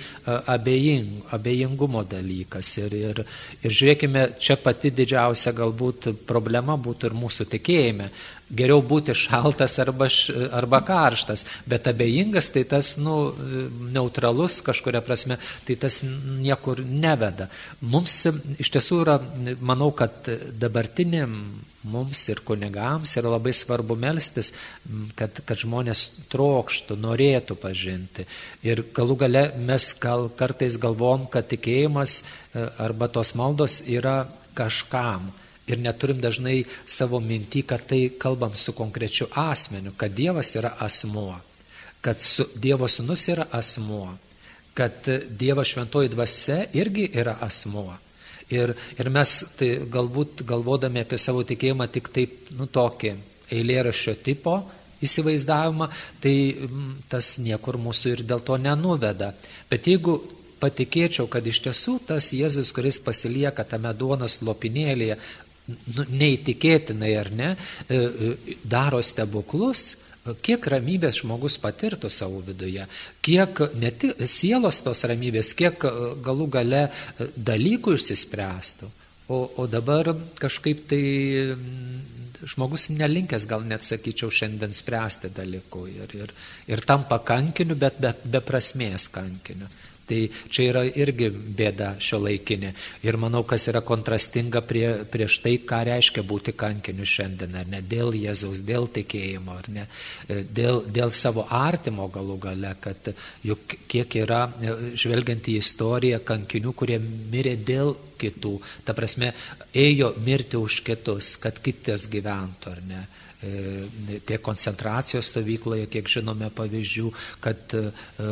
abejing, 0.50 1.30
abejingumo 1.36 2.04
dalykas. 2.10 2.72
Ir, 2.82 2.98
ir, 2.98 3.22
ir 3.62 3.78
žiūrėkime, 3.80 4.26
čia 4.42 4.58
pati 4.62 4.92
didžiausia 4.96 5.54
galbūt 5.58 6.12
problema 6.30 6.78
būtų 6.78 7.10
ir 7.10 7.18
mūsų 7.18 7.50
tikėjime. 7.56 8.10
Geriau 8.50 8.82
būti 8.82 9.14
šaltas 9.14 9.78
arba, 9.84 10.08
arba 10.58 10.80
karštas, 10.82 11.46
bet 11.70 11.86
abejingas 11.92 12.50
tai 12.50 12.64
tas 12.66 12.96
nu, 12.98 13.30
neutralus 13.94 14.58
kažkuria 14.66 15.04
prasme, 15.06 15.38
tai 15.68 15.78
tas 15.78 16.02
niekur 16.02 16.82
neveda. 16.82 17.46
Mums 17.86 18.24
iš 18.58 18.74
tiesų 18.74 19.04
yra, 19.04 19.20
manau, 19.62 19.92
kad 19.94 20.32
dabartiniam 20.58 21.38
mums 21.88 22.22
ir 22.30 22.42
kunigams 22.44 23.16
yra 23.20 23.32
labai 23.36 23.54
svarbu 23.56 23.96
melstis, 24.00 24.52
kad, 25.16 25.40
kad 25.48 25.60
žmonės 25.60 26.04
trokštų, 26.32 26.98
norėtų 27.00 27.56
pažinti. 27.60 28.26
Ir 28.68 28.84
galų 28.96 29.20
gale 29.24 29.44
mes 29.58 29.92
gal 30.02 30.28
kartais 30.40 30.80
galvom, 30.82 31.28
kad 31.32 31.48
tikėjimas 31.52 32.20
e, 32.20 32.66
arba 32.84 33.08
tos 33.08 33.34
maldos 33.40 33.82
yra 33.88 34.26
kažkam. 34.58 35.32
Ir 35.70 35.80
neturim 35.80 36.20
dažnai 36.20 36.64
savo 36.90 37.20
mintį, 37.22 37.64
kad 37.70 37.86
tai 37.88 38.02
kalbam 38.20 38.56
su 38.58 38.74
konkrečiu 38.74 39.30
asmeniu, 39.38 39.94
kad 39.96 40.16
Dievas 40.18 40.56
yra 40.58 40.74
asmuo, 40.82 41.38
kad 42.02 42.20
su, 42.20 42.48
Dievo 42.58 42.90
sunus 42.90 43.28
yra 43.30 43.46
asmuo, 43.54 44.10
kad 44.74 45.06
Dievo 45.30 45.64
šventoji 45.64 46.10
dvasia 46.10 46.64
irgi 46.74 47.12
yra 47.14 47.38
asmuo. 47.46 47.94
Ir, 48.50 48.74
ir 48.98 49.10
mes 49.14 49.32
tai 49.60 49.76
galbūt 49.94 50.42
galvodami 50.50 51.04
apie 51.04 51.20
savo 51.22 51.44
tikėjimą 51.46 51.86
tik 51.94 52.10
taip, 52.14 52.50
nu, 52.58 52.66
tokį 52.66 53.14
eilėraščio 53.54 54.16
tipo 54.26 54.56
įsivaizdavimą, 55.06 55.88
tai 56.24 56.34
tas 57.12 57.38
niekur 57.40 57.78
mūsų 57.80 58.16
ir 58.16 58.24
dėl 58.28 58.42
to 58.46 58.58
nenuveda. 58.60 59.32
Bet 59.70 59.88
jeigu 59.88 60.18
patikėčiau, 60.60 61.30
kad 61.32 61.46
iš 61.48 61.62
tiesų 61.68 62.00
tas 62.10 62.34
Jėzus, 62.36 62.74
kuris 62.76 63.00
pasilieka 63.06 63.64
tame 63.68 63.94
duonos 63.96 64.42
lopinėlėje, 64.44 65.20
nu, 65.96 66.06
neįtikėtinai 66.10 67.14
ar 67.20 67.32
ne, 67.32 67.50
e, 67.54 67.96
e, 67.96 68.58
daro 68.66 69.02
stebuklus, 69.06 70.09
kiek 70.46 70.68
ramybės 70.74 71.22
žmogus 71.24 71.58
patirtų 71.62 72.12
savo 72.12 72.42
viduje, 72.46 72.86
kiek 73.26 73.62
ne 73.80 73.92
tik 73.92 74.24
sielos 74.28 74.82
tos 74.86 75.04
ramybės, 75.10 75.54
kiek 75.58 75.86
e, 75.88 75.94
galų 76.26 76.50
gale 76.54 76.88
dalykų 77.36 77.96
išsispręstų. 77.98 78.92
O, 79.30 79.44
o 79.62 79.68
dabar 79.70 80.10
kažkaip 80.42 80.88
tai 80.90 81.04
žmogus 82.50 82.90
nelinkęs, 82.96 83.46
gal 83.50 83.66
net 83.68 83.84
sakyčiau, 83.86 84.32
šiandien 84.32 84.74
spręsti 84.76 85.32
dalykų 85.36 85.84
ir, 85.92 86.16
ir, 86.18 86.34
ir 86.72 86.84
tampa 86.88 87.20
kankiniu, 87.26 87.78
bet 87.80 88.00
be, 88.02 88.14
be 88.26 88.42
prasmės 88.46 89.10
kankiniu. 89.14 89.68
Tai 90.10 90.20
čia 90.50 90.64
yra 90.72 90.84
irgi 90.88 91.30
bėda 91.30 91.92
šio 92.02 92.18
laikinė. 92.24 92.72
Ir 93.06 93.18
manau, 93.22 93.44
kas 93.48 93.68
yra 93.70 93.84
kontrastinga 93.86 94.64
prie, 94.66 94.88
prieš 95.12 95.40
tai, 95.44 95.58
ką 95.62 95.84
reiškia 95.90 96.24
būti 96.26 96.56
kankiniu 96.58 97.06
šiandien, 97.06 97.54
ar 97.62 97.70
ne, 97.70 97.84
dėl 97.86 98.16
Jėzaus, 98.18 98.64
dėl 98.66 98.90
tikėjimo, 98.96 99.54
ar 99.54 99.70
ne, 99.76 99.86
dėl, 100.28 100.82
dėl 100.90 101.14
savo 101.14 101.46
artimo 101.46 102.10
galų 102.10 102.40
gale, 102.42 102.74
kad 102.82 103.12
juk 103.46 103.78
kiek 103.92 104.20
yra, 104.24 104.48
žvelgiant 104.98 105.52
į 105.52 105.60
istoriją, 105.62 106.24
kankinių, 106.26 106.74
kurie 106.74 106.98
mirė 107.00 107.56
dėl 107.62 107.94
kitų, 108.20 108.58
ta 108.88 108.98
prasme, 108.98 109.32
ėjo 109.78 110.14
mirti 110.26 110.60
už 110.60 110.82
kitus, 110.88 111.36
kad 111.42 111.62
kitas 111.64 112.10
gyventų, 112.12 112.74
ar 112.74 112.86
ne. 112.90 113.06
E, 113.40 114.20
tiek 114.28 114.42
koncentracijos 114.44 115.30
stovykloje, 115.32 115.86
kiek 115.88 116.10
žinome 116.12 116.50
pavyzdžių, 116.52 117.12
kad, 117.40 117.72
e, 117.72 118.26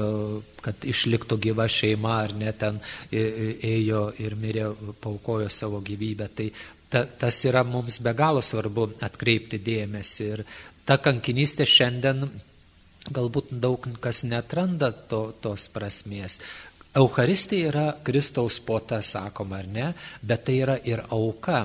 kad 0.65 0.83
išliktų 0.83 1.37
gyva 1.45 1.67
šeima 1.71 2.17
ar 2.25 2.33
ne 2.35 2.51
ten 2.51 2.81
ėjo 3.15 4.01
ir 4.19 4.35
mirė, 4.35 4.65
paukojo 4.99 5.47
savo 5.47 5.79
gyvybę. 5.79 6.27
Tai 6.27 6.49
ta, 6.91 7.05
tas 7.07 7.39
yra 7.47 7.63
mums 7.63 8.01
be 8.03 8.11
galo 8.19 8.43
svarbu 8.43 8.89
atkreipti 9.07 9.61
dėmesį. 9.63 10.27
Ir 10.33 10.43
ta 10.83 10.99
kankinystė 10.99 11.63
šiandien 11.63 12.27
galbūt 13.07 13.55
daug 13.63 13.87
kas 14.03 14.25
netranda 14.27 14.91
to, 14.91 15.29
tos 15.39 15.69
prasmės. 15.71 16.41
Euharistija 16.97 17.71
yra 17.71 17.87
Kristaus 18.03 18.59
pota, 18.59 18.99
sakoma, 18.99 19.61
ar 19.61 19.67
ne, 19.71 19.89
bet 20.19 20.47
tai 20.47 20.59
yra 20.65 20.79
ir 20.83 21.05
auka 21.07 21.63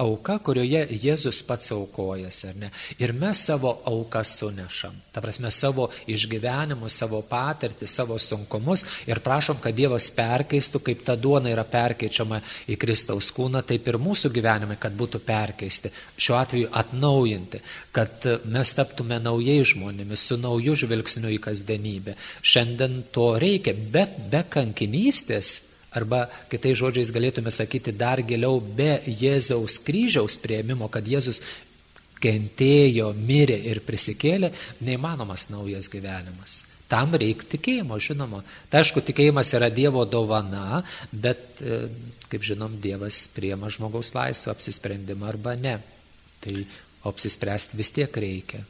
auka, 0.00 0.38
kurioje 0.44 0.82
Jėzus 1.02 1.42
pats 1.46 1.70
aukojasi, 1.74 2.48
ar 2.50 2.58
ne? 2.60 2.70
Ir 3.02 3.12
mes 3.16 3.42
savo 3.46 3.72
auką 3.88 4.22
sunešam. 4.26 4.96
Ta 5.12 5.22
prasme, 5.22 5.50
savo 5.54 5.88
išgyvenimus, 6.10 6.96
savo 7.02 7.20
patirtį, 7.26 7.88
savo 7.90 8.18
sunkumus 8.18 8.84
ir 9.10 9.22
prašom, 9.24 9.60
kad 9.62 9.76
Dievas 9.76 10.10
perkeistų, 10.16 10.82
kaip 10.86 11.04
ta 11.06 11.16
duona 11.20 11.52
yra 11.52 11.64
perkeičiama 11.68 12.40
į 12.70 12.78
Kristaus 12.80 13.30
kūną, 13.36 13.62
taip 13.66 13.88
ir 13.88 14.00
mūsų 14.00 14.32
gyvenimai, 14.34 14.78
kad 14.80 14.96
būtų 14.96 15.22
perkeisti. 15.26 15.92
Šiuo 16.20 16.38
atveju 16.40 16.70
atnaujinti, 16.82 17.62
kad 17.96 18.28
mes 18.50 18.74
taptume 18.76 19.20
naujai 19.22 19.60
žmonėmis, 19.72 20.28
su 20.30 20.40
nauju 20.40 20.76
žvilgsniu 20.84 21.32
į 21.36 21.40
kasdienybę. 21.46 22.16
Šiandien 22.42 23.02
to 23.14 23.32
reikia, 23.40 23.74
bet 23.92 24.16
be 24.30 24.44
kankinystės 24.50 25.69
Arba 25.96 26.26
kitais 26.50 26.78
žodžiais 26.78 27.10
galėtume 27.10 27.50
sakyti 27.50 27.92
dar 27.96 28.22
giliau 28.22 28.60
be 28.60 29.00
Jėzaus 29.06 29.80
kryžiaus 29.82 30.38
prieimimo, 30.38 30.86
kad 30.92 31.06
Jėzus 31.06 31.42
kentėjo, 32.20 33.10
mirė 33.16 33.56
ir 33.72 33.80
prisikėlė, 33.82 34.52
neįmanomas 34.86 35.48
naujas 35.50 35.88
gyvenimas. 35.90 36.60
Tam 36.90 37.14
reikia 37.14 37.46
tikėjimo, 37.52 37.98
žinoma. 38.02 38.42
Tai 38.70 38.82
aišku, 38.82 39.02
tikėjimas 39.06 39.52
yra 39.54 39.68
Dievo 39.70 40.02
dovana, 40.10 40.82
bet, 41.12 41.62
e, 41.62 41.84
kaip 42.30 42.42
žinom, 42.46 42.80
Dievas 42.82 43.28
priema 43.34 43.70
žmogaus 43.70 44.10
laisvą 44.16 44.56
apsisprendimą 44.56 45.28
arba 45.30 45.54
ne. 45.54 45.76
Tai 46.42 46.56
apsispręsti 47.06 47.78
vis 47.78 47.94
tiek 47.94 48.20
reikia. 48.26 48.64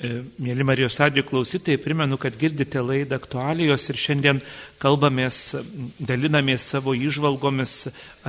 E, 0.00 0.22
mėly 0.40 0.64
Marijos 0.64 0.94
radijo 0.96 1.26
klausytojai, 1.28 1.76
primenu, 1.76 2.16
kad 2.16 2.32
girdite 2.40 2.80
laidą 2.80 3.18
aktualijos 3.20 3.84
ir 3.92 3.98
šiandien 4.00 4.38
kalbamės, 4.80 5.40
dalinamės 6.00 6.64
savo 6.72 6.94
išvalgomis 6.96 7.74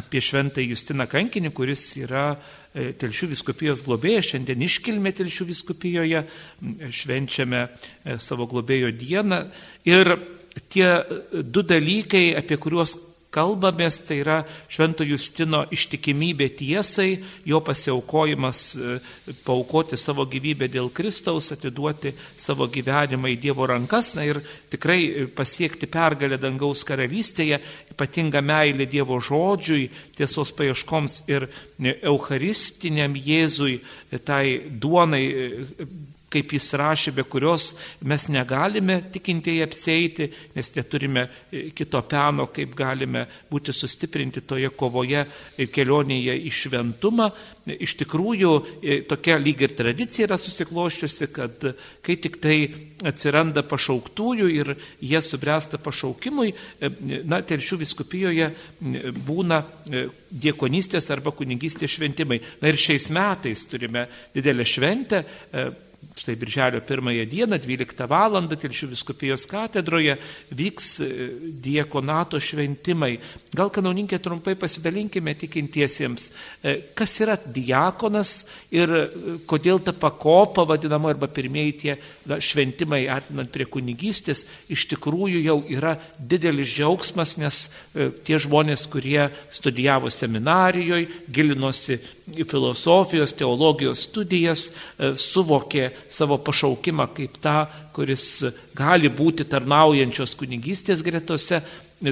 apie 0.01 0.19
šventą 0.19 0.65
Justiną 0.65 1.07
Kankinį, 1.07 1.53
kuris 1.55 1.85
yra 2.01 2.33
e, 2.35 2.91
Telšių 2.99 3.31
viskupijos 3.31 3.85
globėjas. 3.87 4.33
Šiandien 4.33 4.67
iškilmė 4.67 5.15
Telšių 5.15 5.47
viskupijoje, 5.53 6.25
švenčiame 6.99 7.63
e, 7.63 8.19
savo 8.19 8.49
globėjo 8.51 8.91
dieną. 8.99 9.39
Ir 9.87 10.17
tie 10.67 10.89
du 11.31 11.63
dalykai, 11.63 12.33
apie 12.43 12.59
kuriuos 12.59 12.97
kalbamės, 13.33 13.99
tai 14.07 14.19
yra 14.21 14.37
Švento 14.71 15.05
Justino 15.07 15.63
ištikimybė 15.73 16.49
tiesai, 16.59 17.17
jo 17.49 17.59
pasiaukojimas, 17.65 18.61
e, 18.77 18.97
paukoti 19.47 19.97
savo 19.99 20.25
gyvybę 20.29 20.69
dėl 20.71 20.91
Kristaus, 20.93 21.51
atiduoti 21.55 22.13
savo 22.37 22.67
gyvenimą 22.71 23.33
į 23.33 23.39
Dievo 23.47 23.67
rankas 23.69 24.13
na, 24.17 24.27
ir 24.29 24.41
tikrai 24.71 25.27
pasiekti 25.35 25.89
pergalę 25.91 26.39
dangaus 26.41 26.85
karalystėje, 26.87 27.59
ypatinga 27.93 28.43
meilė 28.45 28.87
Dievo 28.89 29.19
žodžiui, 29.23 29.89
tiesos 30.17 30.53
paieškoms 30.55 31.23
ir 31.31 31.49
Eucharistiniam 31.81 33.17
Jėzui, 33.17 33.79
tai 34.23 34.61
duonai 34.69 35.25
kaip 36.33 36.53
jis 36.55 36.71
rašė, 36.79 37.13
be 37.15 37.25
kurios 37.29 37.73
mes 38.09 38.27
negalime 38.33 38.99
tikintieji 39.13 39.63
apseiti, 39.65 40.29
nes 40.55 40.71
neturime 40.75 41.27
e, 41.27 41.67
kito 41.75 42.01
peno, 42.09 42.47
kaip 42.53 42.73
galime 42.77 43.25
būti 43.51 43.75
sustiprinti 43.75 44.43
toje 44.47 44.71
kovoje 44.77 45.25
ir 45.57 45.69
kelionėje 45.73 46.37
į 46.49 46.53
šventumą. 46.61 47.29
Iš 47.73 47.97
tikrųjų, 48.01 48.53
e, 48.81 48.97
tokia 49.09 49.37
lyg 49.41 49.61
ir 49.63 49.75
tradicija 49.77 50.27
yra 50.27 50.39
susikloščiusi, 50.41 51.29
kad 51.35 51.69
kai 52.03 52.17
tik 52.23 52.39
tai 52.43 52.57
atsiranda 53.03 53.63
pašauktųjų 53.67 54.49
ir 54.53 54.73
jie 55.03 55.21
subręsta 55.23 55.79
pašaukimui, 55.83 56.53
e, 56.53 56.91
na, 57.29 57.43
telšių 57.43 57.81
viskupijoje 57.83 58.49
būna 59.27 59.61
diekonystės 60.33 61.09
arba 61.13 61.33
kunigystės 61.35 61.93
šventimai. 61.97 62.41
Na 62.61 62.71
ir 62.71 62.79
šiais 62.79 63.09
metais 63.13 63.65
turime 63.69 64.07
didelę 64.35 64.65
šventę 64.67 65.23
štai 66.15 66.35
birželio 66.35 66.81
pirmąją 66.81 67.25
dieną, 67.25 67.57
12 67.57 68.07
val. 68.07 68.33
Tilšių 68.53 68.87
viskupijos 68.91 69.45
katedroje 69.49 70.15
vyks 70.53 70.87
e, 71.01 71.07
diekonato 71.63 72.39
šventimai. 72.41 73.17
Gal 73.53 73.71
kanauninkė 73.73 74.19
trumpai 74.23 74.55
pasidalinkime 74.59 75.33
tikintiesiems, 75.37 76.29
e, 76.63 76.75
kas 76.97 77.15
yra 77.23 77.37
diakonas 77.37 78.45
ir 78.73 78.93
e, 78.93 79.03
kodėl 79.49 79.81
ta 79.83 79.93
pakopa 79.93 80.65
vadinama 80.69 81.11
arba 81.13 81.29
pirmieji 81.29 81.75
tie 81.83 81.97
na, 82.29 82.39
šventimai 82.41 83.03
artinant 83.11 83.51
prie 83.53 83.67
kunigystės 83.69 84.45
iš 84.73 84.87
tikrųjų 84.93 85.43
jau 85.43 85.59
yra 85.69 85.95
didelis 86.17 86.71
džiaugsmas, 86.73 87.37
nes 87.41 87.63
tie 88.25 88.37
žmonės, 88.41 88.85
kurie 88.91 89.27
studijavo 89.53 90.09
seminarijoje, 90.13 91.09
gilinosi 91.33 91.99
filosofijos, 92.49 93.35
teologijos 93.35 94.05
studijas, 94.07 94.69
suvokė 95.19 95.89
savo 96.11 96.37
pašaukimą 96.43 97.09
kaip 97.17 97.39
tą, 97.43 97.63
kuris 97.95 98.27
gali 98.77 99.11
būti 99.11 99.45
tarnaujančios 99.49 100.35
kunigystės 100.39 101.03
gretose, 101.05 101.61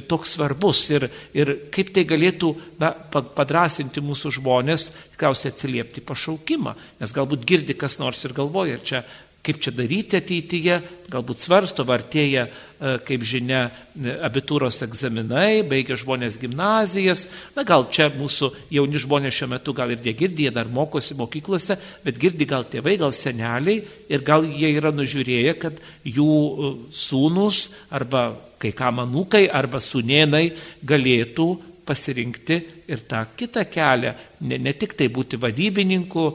toks 0.07 0.35
svarbus. 0.37 0.83
Ir, 0.93 1.07
ir 1.35 1.53
kaip 1.73 1.91
tai 1.95 2.05
galėtų 2.07 2.53
na, 2.79 2.93
padrasinti 3.11 4.03
mūsų 4.03 4.35
žmonės, 4.37 4.91
tikriausiai 5.15 5.51
atsiliepti 5.51 6.03
pašaukimą, 6.05 6.75
nes 7.01 7.15
galbūt 7.15 7.43
girdi 7.47 7.75
kas 7.75 7.99
nors 7.99 8.23
ir 8.27 8.35
galvoja, 8.37 8.79
čia 8.83 9.03
kaip 9.41 9.57
čia 9.61 9.73
daryti 9.73 10.19
ateityje, 10.19 10.75
galbūt 11.11 11.41
svarsto, 11.41 11.83
vartėja, 11.87 12.45
e, 12.45 12.91
kaip 13.07 13.23
žinia, 13.25 13.63
e, 13.97 14.13
abitūros 14.27 14.81
egzaminai, 14.85 15.63
baigia 15.67 15.97
žmonės 15.97 16.37
gimnazijas, 16.41 17.25
na 17.55 17.65
gal 17.65 17.87
čia 17.89 18.11
mūsų 18.13 18.51
jauni 18.77 19.01
žmonės 19.01 19.39
šiuo 19.39 19.49
metu 19.55 19.73
gal 19.73 19.91
ir 19.91 20.03
jie 20.05 20.13
girdi, 20.13 20.45
jie 20.45 20.53
dar 20.53 20.69
mokosi 20.69 21.17
mokyklose, 21.17 21.79
bet 22.05 22.21
girdi 22.21 22.45
gal 22.45 22.67
tėvai, 22.69 22.99
gal 23.01 23.11
seneliai 23.11 23.81
ir 24.09 24.21
gal 24.21 24.45
jie 24.45 24.75
yra 24.77 24.93
nužiūrėję, 24.93 25.57
kad 25.57 25.81
jų 26.05 26.29
e, 26.29 26.71
sūnus 26.93 27.71
arba 27.89 28.29
kai 28.61 28.75
kam 28.77 29.01
anūkai 29.01 29.47
arba 29.49 29.81
sunėnai 29.81 30.51
galėtų 30.85 31.49
pasirinkti 31.81 32.57
ir 32.93 33.01
tą 33.09 33.23
kitą 33.37 33.65
kelią, 33.65 34.13
ne, 34.45 34.61
ne 34.61 34.73
tik 34.77 34.93
tai 34.99 35.09
būti 35.09 35.39
vadybininku, 35.41 36.25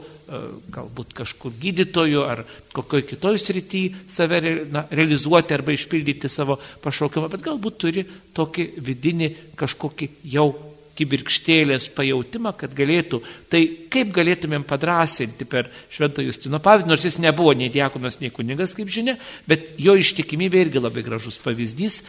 galbūt 0.73 1.13
kažkur 1.17 1.53
gydytoju 1.61 2.23
ar 2.27 2.43
kokioj 2.75 3.05
kitoj 3.13 3.39
srity 3.39 3.83
save 4.11 4.41
na, 4.71 4.85
realizuoti 4.91 5.55
arba 5.55 5.75
išpildyti 5.75 6.29
savo 6.31 6.59
pašaukimą, 6.83 7.29
bet 7.31 7.45
galbūt 7.45 7.77
turi 7.83 8.03
tokį 8.35 8.71
vidinį 8.83 9.29
kažkokį 9.59 10.09
jau 10.33 10.49
kibirkštėlės 10.97 11.89
pajūtimą, 11.93 12.53
kad 12.57 12.73
galėtų. 12.77 13.19
Tai 13.51 13.61
kaip 13.93 14.09
galėtumėm 14.15 14.65
padrasinti 14.67 15.45
per 15.49 15.69
Švento 15.93 16.25
Justino 16.25 16.59
pavyzdį, 16.63 16.89
nors 16.89 17.05
jis 17.05 17.19
nebuvo 17.21 17.53
nei 17.57 17.69
diakonas, 17.73 18.19
nei 18.23 18.33
kunigas, 18.33 18.73
kaip 18.77 18.89
žinia, 18.93 19.17
bet 19.49 19.75
jo 19.81 19.93
ištikimybė 19.99 20.65
irgi 20.65 20.81
labai 20.81 21.05
gražus 21.05 21.37
pavyzdys, 21.43 22.01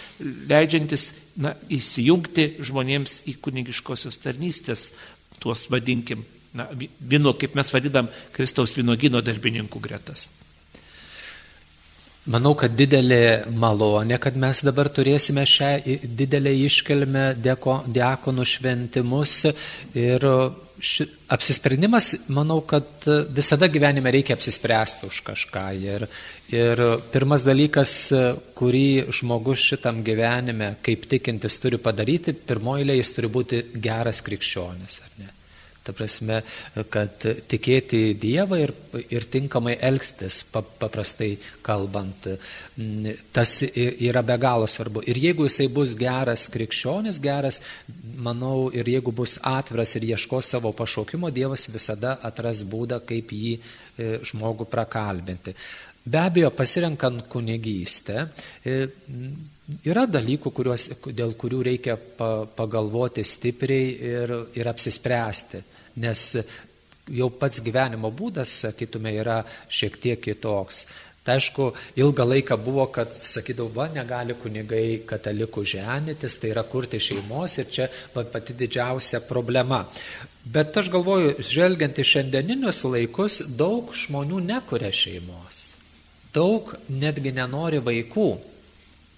leidžiantis 0.48 1.10
na, 1.44 1.52
įsijungti 1.68 2.50
žmonėms 2.64 3.22
į 3.28 3.36
kunigiškosios 3.44 4.20
tarnystės, 4.24 4.90
tuos 5.38 5.68
vadinkim, 5.70 6.24
na, 6.58 6.68
vino, 7.00 7.34
kaip 7.38 7.56
mes 7.58 7.72
vadinam, 7.74 8.10
Kristaus 8.34 8.76
vynogino 8.78 9.22
darbininkų 9.24 9.82
gretas. 9.84 10.28
Manau, 12.28 12.52
kad 12.58 12.74
didelė 12.76 13.48
malonė, 13.56 14.18
kad 14.20 14.34
mes 14.36 14.60
dabar 14.66 14.90
turėsime 14.92 15.46
šią 15.48 15.70
didelę 16.18 16.50
iškelmę 16.66 17.22
diakonų 17.40 18.44
šventimus 18.50 19.36
ir 19.96 20.26
ši, 20.76 21.06
apsisprendimas, 21.32 22.10
manau, 22.28 22.60
kad 22.68 23.06
visada 23.32 23.70
gyvenime 23.72 24.12
reikia 24.12 24.36
apsispręsti 24.36 25.08
už 25.08 25.22
kažką. 25.30 25.64
Ir, 25.80 26.04
ir 26.52 26.84
pirmas 27.14 27.46
dalykas, 27.46 27.94
kurį 28.60 29.08
žmogus 29.22 29.64
šitam 29.70 30.04
gyvenime, 30.04 30.74
kaip 30.84 31.08
tikintis, 31.08 31.56
turi 31.62 31.80
padaryti, 31.80 32.36
pirmoji 32.36 32.92
jis 32.98 33.16
turi 33.16 33.32
būti 33.32 33.64
geras 33.88 34.20
krikščionis, 34.26 35.00
ar 35.06 35.18
ne? 35.24 35.32
Ta 35.88 35.94
prasme, 35.96 36.42
kad 36.92 37.22
tikėti 37.48 38.12
Dievą 38.20 38.58
ir, 38.60 38.74
ir 39.08 39.24
tinkamai 39.32 39.78
elgstis, 39.88 40.42
paprastai 40.52 41.30
kalbant, 41.64 42.28
tas 43.32 43.54
yra 43.72 44.20
be 44.20 44.36
galo 44.36 44.68
svarbu. 44.68 45.06
Ir 45.08 45.16
jeigu 45.22 45.46
jisai 45.48 45.70
bus 45.72 45.94
geras 45.96 46.44
krikščionis, 46.52 47.22
geras, 47.24 47.62
manau, 48.20 48.68
ir 48.74 48.90
jeigu 48.92 49.14
bus 49.16 49.38
atviras 49.48 49.96
ir 49.96 50.10
ieškos 50.10 50.52
savo 50.52 50.74
pašaukimo, 50.76 51.32
Dievas 51.32 51.70
visada 51.72 52.18
atras 52.28 52.60
būdą, 52.68 53.00
kaip 53.08 53.32
jį 53.32 53.54
e, 53.56 54.10
žmogų 54.28 54.68
prakalbinti. 54.68 55.56
Be 56.08 56.20
abejo, 56.20 56.52
pasirenkant 56.56 57.24
kunigystę, 57.32 58.28
e, 58.64 58.76
yra 59.88 60.06
dalykų, 60.08 60.52
kuriuos, 60.54 60.86
dėl 61.12 61.34
kurių 61.38 61.64
reikia 61.66 61.96
pagalvoti 62.56 63.24
stipriai 63.26 63.90
ir, 64.12 64.32
ir 64.56 64.70
apsispręsti, 64.70 65.60
nes 66.00 66.24
jau 67.08 67.28
pats 67.32 67.62
gyvenimo 67.64 68.10
būdas, 68.12 68.52
sakytume, 68.64 69.12
yra 69.20 69.42
šiek 69.72 69.98
tiek 70.00 70.22
kitoks. 70.22 70.86
Tai 71.28 71.34
aišku, 71.36 71.64
ilgą 72.00 72.24
laiką 72.24 72.56
buvo, 72.56 72.86
kad 72.88 73.10
sakydavo, 73.12 73.68
va, 73.76 73.84
negali 73.92 74.32
kunigai 74.38 75.02
katalikų 75.08 75.64
ženytis, 75.74 76.38
tai 76.40 76.54
yra 76.54 76.62
kurti 76.64 77.00
šeimos 77.04 77.58
ir 77.60 77.68
čia 77.68 77.88
va, 78.14 78.24
pati 78.24 78.56
didžiausia 78.56 79.20
problema. 79.28 79.82
Bet 80.48 80.76
aš 80.80 80.88
galvoju, 80.94 81.34
žvelgiant 81.44 82.00
į 82.00 82.06
šiandieninius 82.14 82.80
laikus, 82.88 83.42
daug 83.60 83.92
žmonių 83.92 84.40
nekuria 84.46 84.88
šeimos. 84.88 85.60
Daug 86.32 86.72
netgi 86.88 87.34
nenori 87.36 87.82
vaikų. 87.84 88.28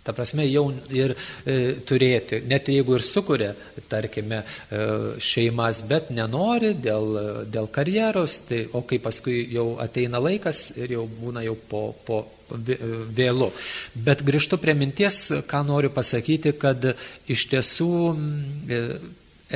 Ta 0.01 0.15
prasme, 0.17 0.47
jau 0.49 0.65
ir 0.97 1.13
e, 1.13 1.55
turėti, 1.85 2.41
net 2.49 2.71
jeigu 2.73 2.97
ir 2.97 3.05
sukuria, 3.05 3.51
tarkime, 3.91 4.41
e, 4.41 4.85
šeimas, 5.21 5.83
bet 5.91 6.09
nenori 6.17 6.73
dėl, 6.81 7.19
dėl 7.53 7.69
karjeros, 7.73 8.39
tai, 8.49 8.63
o 8.73 8.81
kai 8.89 9.01
paskui 9.03 9.43
jau 9.53 9.75
ateina 9.83 10.23
laikas 10.23 10.71
ir 10.81 10.97
jau 10.97 11.05
būna 11.21 11.45
jau 11.45 11.57
po, 11.69 11.83
po 12.07 12.23
vėlu. 12.51 13.51
Bet 13.95 14.25
grįžtu 14.27 14.59
prie 14.63 14.75
minties, 14.75 15.21
ką 15.47 15.63
noriu 15.69 15.93
pasakyti, 15.95 16.55
kad 16.59 16.93
iš 17.31 17.47
tiesų 17.53 17.91
e, 18.11 18.81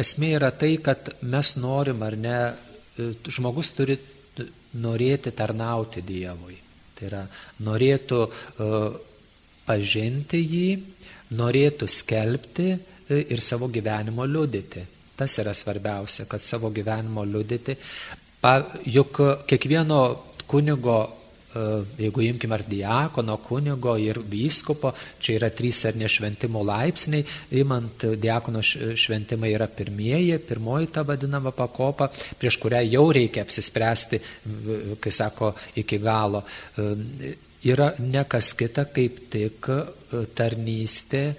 esmė 0.04 0.35
yra 0.38 0.50
tai, 0.52 0.76
kad 0.83 1.14
mes 1.22 1.54
norim 1.57 2.02
ar 2.04 2.18
ne, 2.20 2.37
e, 2.98 3.09
žmogus 3.33 3.72
turi 3.74 3.98
norėti 4.74 5.33
tarnauti 5.35 6.02
Dievui. 6.02 6.59
Tai 6.94 7.07
yra, 7.09 7.20
norėtų 7.66 8.18
uh, 8.22 8.96
pažinti 9.66 10.40
jį, 10.42 10.68
norėtų 11.38 11.88
skelbti 11.90 12.68
e, 12.74 12.79
ir 13.33 13.42
savo 13.42 13.70
gyvenimo 13.72 14.27
liudyti. 14.29 14.85
Tas 15.14 15.38
yra 15.38 15.55
svarbiausia, 15.55 16.27
kad 16.31 16.42
savo 16.42 16.70
gyvenimo 16.74 17.24
liudyti. 17.27 17.77
Pa, 18.42 18.59
juk 18.85 19.20
kiekvieno 19.48 20.00
kunigo, 20.50 20.96
e, 21.55 21.62
jeigu 22.03 22.24
imkime 22.27 22.59
ar 22.59 22.64
diakono, 22.68 23.38
kunigo 23.46 23.94
ir 23.96 24.20
vyskupo, 24.20 24.92
čia 25.22 25.38
yra 25.38 25.50
trys 25.55 25.85
ar 25.88 25.96
nešventimo 25.96 26.64
laipsniai, 26.66 27.24
imant 27.62 28.05
diakono 28.20 28.61
šventimai 28.61 29.55
yra 29.55 29.70
pirmieji, 29.70 30.42
pirmoji 30.44 30.92
ta 30.92 31.07
vadinama 31.09 31.55
pakopa, 31.57 32.11
prieš 32.38 32.59
kurią 32.61 32.83
jau 32.90 33.07
reikia 33.14 33.46
apsispręsti, 33.46 34.20
kai 35.00 35.14
sako, 35.14 35.55
iki 35.81 36.03
galo 36.03 36.44
e, 36.44 37.35
yra 37.64 37.94
ne 37.98 38.24
kas 38.29 38.53
kita 38.59 38.87
kaip 38.94 39.24
tik 39.33 39.70
e, 39.72 39.81
tarnystė 40.37 41.24
e, 41.31 41.35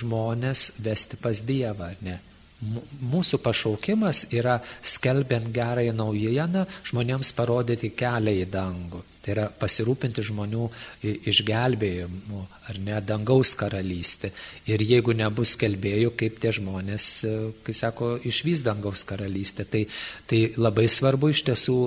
žmonės 0.00 0.66
vesti 0.84 1.20
pas 1.20 1.44
Dievą, 1.46 1.92
ar 1.92 2.02
ne? 2.06 2.18
Mūsų 2.60 3.38
pašaukimas 3.40 4.26
yra 4.36 4.58
skelbiant 4.84 5.46
gerąją 5.48 5.94
naujieną 5.96 6.66
žmonėms 6.90 7.30
parodyti 7.32 7.88
kelią 7.96 8.34
į 8.42 8.50
dangų. 8.52 9.00
Tai 9.20 9.32
yra 9.32 9.46
pasirūpinti 9.62 10.24
žmonių 10.24 10.66
išgelbėjimu 11.32 12.42
ar 12.68 12.80
ne 12.84 13.00
dangaus 13.04 13.54
karalystė. 13.56 14.32
Ir 14.68 14.84
jeigu 14.84 15.16
nebus 15.16 15.54
skelbėjų, 15.56 16.12
kaip 16.20 16.40
tie 16.40 16.52
žmonės, 16.56 17.08
e, 17.24 17.36
kai 17.64 17.76
sako, 17.76 18.14
išvys 18.28 18.64
dangaus 18.64 19.06
karalystė. 19.08 19.64
Tai, 19.64 19.86
tai 20.28 20.42
labai 20.60 20.88
svarbu 20.88 21.32
iš 21.32 21.44
tiesų 21.48 21.78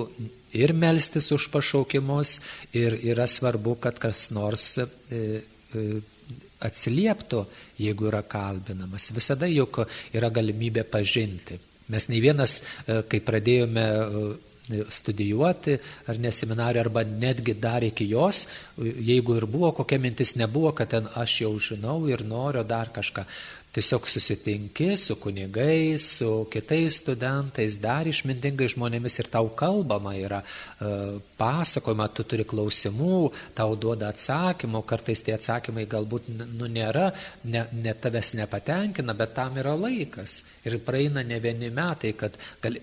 ir 0.54 0.72
melstis 0.72 1.30
už 1.34 1.48
pašaukimus, 1.52 2.38
ir 2.72 2.96
yra 3.02 3.26
svarbu, 3.30 3.76
kad 3.82 3.98
kas 4.02 4.28
nors 4.34 4.66
e, 4.78 4.86
e, 5.14 5.84
atsilieptų, 6.64 7.44
jeigu 7.82 8.08
yra 8.10 8.22
kalbinamas. 8.22 9.10
Visada 9.14 9.50
juk 9.50 9.82
yra 10.14 10.30
galimybė 10.32 10.86
pažinti. 10.88 11.60
Mes 11.92 12.08
nei 12.08 12.22
vienas, 12.24 12.62
e, 12.86 13.02
kai 13.08 13.20
pradėjome 13.20 13.86
studijuoti 14.64 15.74
ar 16.08 16.18
ne 16.18 16.30
seminariją, 16.32 16.86
arba 16.86 17.02
netgi 17.04 17.52
dar 17.60 17.84
iki 17.84 18.06
jos, 18.08 18.46
jeigu 18.80 19.36
ir 19.36 19.44
buvo 19.44 19.74
kokia 19.76 19.98
mintis, 20.00 20.36
nebuvo, 20.40 20.72
kad 20.72 20.88
ten 20.94 21.08
aš 21.20 21.42
jau 21.42 21.52
žinau 21.60 21.98
ir 22.08 22.24
noriu 22.24 22.64
dar 22.64 22.88
kažką. 22.88 23.26
Tiesiog 23.74 24.04
susitinki 24.06 24.96
su 24.96 25.16
kunigais, 25.18 26.04
su 26.18 26.46
kitais 26.50 27.00
studentais, 27.00 27.74
dar 27.82 28.06
išmintingai 28.06 28.68
žmonėmis 28.70 29.18
ir 29.18 29.28
tau 29.32 29.48
kalbama 29.58 30.12
yra 30.14 30.38
e, 30.38 30.92
pasakojama, 31.34 32.06
tu 32.14 32.22
turi 32.22 32.46
klausimų, 32.46 33.18
tau 33.58 33.74
duoda 33.74 34.12
atsakymų, 34.14 34.84
kartais 34.86 35.24
tie 35.26 35.34
atsakymai 35.34 35.88
galbūt 35.90 36.30
nu, 36.36 36.70
nėra, 36.70 37.08
ne, 37.50 37.64
ne 37.74 37.96
tavęs 37.98 38.36
nepatenkina, 38.38 39.18
bet 39.18 39.34
tam 39.34 39.58
yra 39.58 39.74
laikas. 39.74 40.44
Ir 40.62 40.78
praeina 40.86 41.26
ne 41.26 41.42
vieni 41.42 41.74
metai, 41.74 42.14
kad 42.14 42.38
gali, 42.62 42.78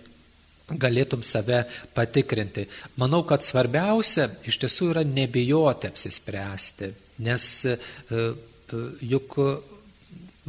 galėtum 0.76 1.24
save 1.24 1.64
patikrinti. 1.96 2.68
Manau, 3.00 3.24
kad 3.24 3.48
svarbiausia 3.48 4.28
iš 4.44 4.60
tiesų 4.66 4.92
yra 4.98 5.08
nebijoti 5.08 5.88
apsispręsti, 5.88 6.92
nes 7.24 7.52
e, 7.72 7.78
juk 9.08 9.40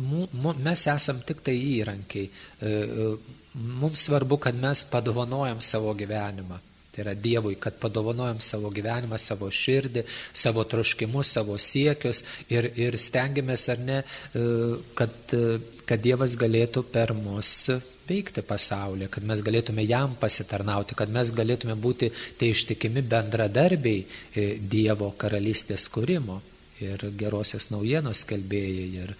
mes 0.03 0.87
esam 0.91 1.21
tik 1.27 1.43
tai 1.45 1.55
įrankiai. 1.79 2.29
E, 2.29 2.67
e, 2.67 3.07
mums 3.55 4.07
svarbu, 4.09 4.39
kad 4.41 4.59
mes 4.59 4.85
padovanojam 4.91 5.61
savo 5.61 5.95
gyvenimą. 5.95 6.59
Tai 6.93 7.05
yra 7.07 7.15
Dievui, 7.17 7.57
kad 7.57 7.79
padovanojam 7.81 8.41
savo 8.45 8.69
gyvenimą, 8.75 9.17
savo 9.21 9.49
širdį, 9.49 10.05
savo 10.33 10.65
troškimus, 10.69 11.31
savo 11.39 11.57
siekius 11.57 12.25
ir, 12.53 12.69
ir 12.77 12.99
stengiamės 13.01 13.69
ar 13.73 13.81
ne, 13.81 14.03
e, 14.03 14.45
kad, 14.99 15.35
kad 15.89 16.05
Dievas 16.05 16.37
galėtų 16.41 16.85
per 16.93 17.15
mus 17.17 17.71
veikti 18.09 18.43
pasaulyje, 18.45 19.09
kad 19.09 19.25
mes 19.25 19.41
galėtume 19.47 19.87
jam 19.87 20.17
pasitarnauti, 20.21 20.99
kad 20.99 21.09
mes 21.09 21.31
galėtume 21.33 21.79
būti 21.81 22.11
tai 22.37 22.51
ištikimi 22.53 23.05
bendradarbiai 23.09 24.59
Dievo 24.59 25.15
karalystės 25.17 25.87
kūrimo 25.93 26.43
ir 26.83 27.05
gerosios 27.19 27.71
naujienos 27.73 28.25
kelbėjai. 28.29 28.87
Ir, 29.03 29.15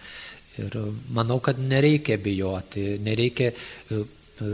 Ir 0.61 0.75
manau, 1.13 1.39
kad 1.41 1.57
nereikia 1.57 2.19
bijoti, 2.21 2.99
nereikia 3.01 3.49
e, 3.49 3.55
e, 3.97 4.49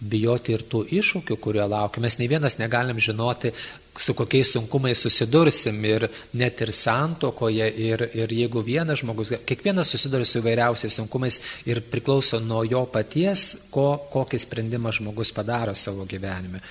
bijoti 0.00 0.56
ir 0.56 0.64
tų 0.66 0.82
iššūkių, 0.98 1.38
kurie 1.38 1.62
laukia. 1.62 2.02
Mes 2.02 2.18
nei 2.18 2.30
vienas 2.30 2.58
negalim 2.58 2.98
žinoti, 2.98 3.52
su 3.96 4.14
kokiais 4.14 4.50
sunkumais 4.52 4.98
susidursim 4.98 5.84
ir 5.84 6.08
net 6.34 6.60
ir 6.60 6.72
santokoje, 6.74 7.68
ir, 7.78 8.02
ir 8.14 8.32
jeigu 8.34 8.62
vienas 8.66 8.98
žmogus, 9.04 9.30
kiekvienas 9.46 9.92
susiduria 9.94 10.26
su 10.26 10.40
įvairiausiais 10.40 10.98
sunkumais 10.98 11.40
ir 11.70 11.82
priklauso 11.90 12.40
nuo 12.42 12.64
jo 12.66 12.84
paties, 12.90 13.68
ko, 13.70 13.92
kokį 14.10 14.40
sprendimą 14.42 14.92
žmogus 14.98 15.30
padaro 15.36 15.76
savo 15.78 16.08
gyvenime. 16.10 16.62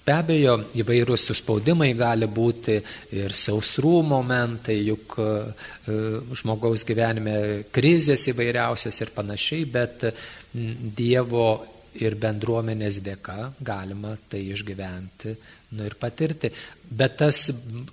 Be 0.00 0.14
abejo, 0.16 0.54
įvairūs 0.80 1.26
suspaudimai 1.28 1.90
gali 1.94 2.26
būti 2.26 2.78
ir 3.20 3.34
sausrų 3.36 4.00
momentai, 4.08 4.78
juk 4.88 5.18
e, 5.20 5.26
žmogaus 6.40 6.86
gyvenime 6.88 7.34
krizės 7.70 8.24
įvairiausias 8.32 9.02
ir 9.04 9.12
panašiai, 9.14 9.68
bet 9.70 10.08
Dievo 10.50 11.44
ir 12.00 12.16
bendruomenės 12.18 13.00
dėka 13.06 13.36
galima 13.66 14.16
tai 14.30 14.40
išgyventi 14.54 15.36
nu, 15.76 15.84
ir 15.86 15.94
patirti. 16.00 16.50
Bet 16.90 17.16
tas 17.20 17.44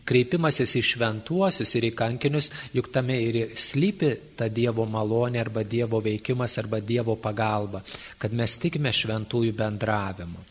kreipimasis 0.07 0.77
į 0.79 0.83
šventuosius 0.93 1.75
ir 1.77 1.89
į 1.91 1.95
kankinius, 2.01 2.51
juk 2.77 2.91
tame 2.93 3.19
ir 3.27 3.53
slypi 3.53 4.13
ta 4.37 4.49
Dievo 4.49 4.87
malonė 4.89 5.43
arba 5.43 5.65
Dievo 5.67 6.01
veikimas 6.01 6.57
arba 6.61 6.81
Dievo 6.81 7.17
pagalba, 7.21 7.83
kad 8.17 8.33
mes 8.33 8.57
tikime 8.61 8.95
šventųjų 8.95 9.57
bendravimu 9.57 10.46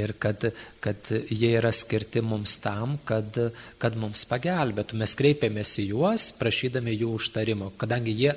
ir 0.00 0.14
kad, 0.18 0.48
kad 0.82 1.10
jie 1.30 1.52
yra 1.58 1.72
skirti 1.72 2.22
mums 2.24 2.58
tam, 2.62 2.98
kad, 3.06 3.38
kad 3.78 3.96
mums 4.00 4.24
pagelbėtų. 4.30 4.98
Mes 5.00 5.14
kreipiamės 5.18 5.78
į 5.82 5.88
juos, 5.92 6.30
prašydami 6.38 6.96
jų 6.96 7.14
užtarimo, 7.18 7.72
kadangi 7.80 8.14
jie 8.24 8.34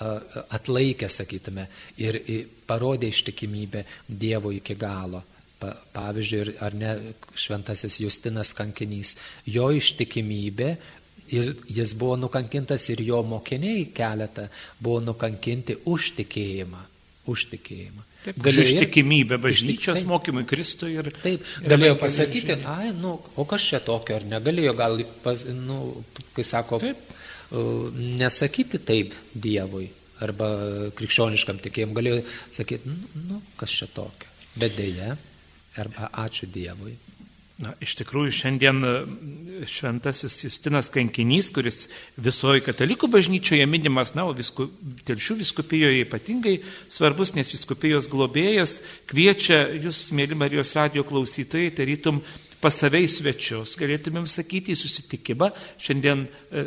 atlaikė, 0.00 1.08
sakytume, 1.08 1.68
ir 2.02 2.18
parodė 2.66 3.12
ištikimybę 3.12 3.84
Dievo 4.08 4.52
iki 4.54 4.74
galo. 4.78 5.22
Pavyzdžiui, 5.64 6.58
ar 6.60 6.74
ne 6.76 6.90
šventasis 7.40 8.00
Justinas 8.02 8.52
kankinys, 8.56 9.16
jo 9.48 9.70
ištikimybė 9.72 10.74
Jis, 11.24 11.46
jis 11.72 11.94
buvo 11.96 12.18
nukankintas 12.20 12.84
ir 12.92 13.00
jo 13.00 13.22
mokiniai 13.24 13.86
keletą 13.96 14.44
buvo 14.76 14.98
nukankinti 15.00 15.78
už 15.88 16.10
tikėjimą. 16.18 16.82
Už 17.30 17.46
tikėjimą. 17.54 18.02
Taip, 18.24 18.38
galėjo 18.44 18.64
ištikimybė 18.68 19.38
bažnyčios 19.40 20.02
taip, 20.02 20.08
mokymui 20.10 20.44
Kristui 20.48 20.90
ir... 20.96 21.08
Taip, 21.22 21.44
ir 21.60 21.72
galėjo 21.72 21.96
pasakyti, 22.00 22.58
ai, 22.68 22.90
nu, 22.96 23.14
o 23.40 23.46
kas 23.48 23.64
čia 23.70 23.80
tokio, 23.84 24.18
ar 24.18 24.26
negalėjo 24.28 24.74
gal, 24.76 25.00
pas, 25.24 25.44
nu, 25.56 25.78
kai 26.36 26.44
sako, 26.44 26.80
taip. 26.84 27.00
nesakyti 28.20 28.80
taip 28.84 29.16
Dievui 29.32 29.88
arba 30.24 30.48
krikščioniškam 30.96 31.60
tikėjimui, 31.64 31.96
galėjo 31.96 32.20
sakyti, 32.54 32.92
nu, 32.92 33.24
nu, 33.30 33.40
kas 33.60 33.72
čia 33.80 33.88
tokio. 33.92 34.30
Bet 34.60 34.76
dėja, 34.76 35.16
arba 35.80 36.12
ačiū 36.24 36.48
Dievui. 36.52 36.94
Na, 37.54 37.70
iš 37.78 37.92
tikrųjų, 38.00 38.32
šiandien 38.34 38.80
e, 38.82 38.92
šventasis 39.70 40.40
Justinas 40.42 40.88
Kankinys, 40.90 41.52
kuris 41.54 41.84
visoje 42.18 42.64
katalikų 42.66 43.06
bažnyčioje 43.12 43.68
minimas, 43.70 44.10
na, 44.18 44.24
o 44.26 44.32
visku, 44.34 44.66
telšių 45.06 45.36
viskupijoje 45.38 46.00
ypatingai 46.02 46.56
svarbus, 46.90 47.36
nes 47.36 47.52
viskupijos 47.54 48.08
globėjas 48.10 48.80
kviečia 49.06 49.60
jūs, 49.84 50.08
mėly 50.18 50.34
Marijos 50.40 50.74
radio 50.74 51.06
klausytojai, 51.06 51.70
tarytum 51.78 52.18
pas 52.64 52.76
save 52.80 53.02
į 53.04 53.08
svečius, 53.12 53.74
galėtumėm 53.76 54.24
sakyti, 54.30 54.72
į 54.72 54.80
susitikimą. 54.80 55.50
Šiandien 55.80 56.22
e, 56.24 56.62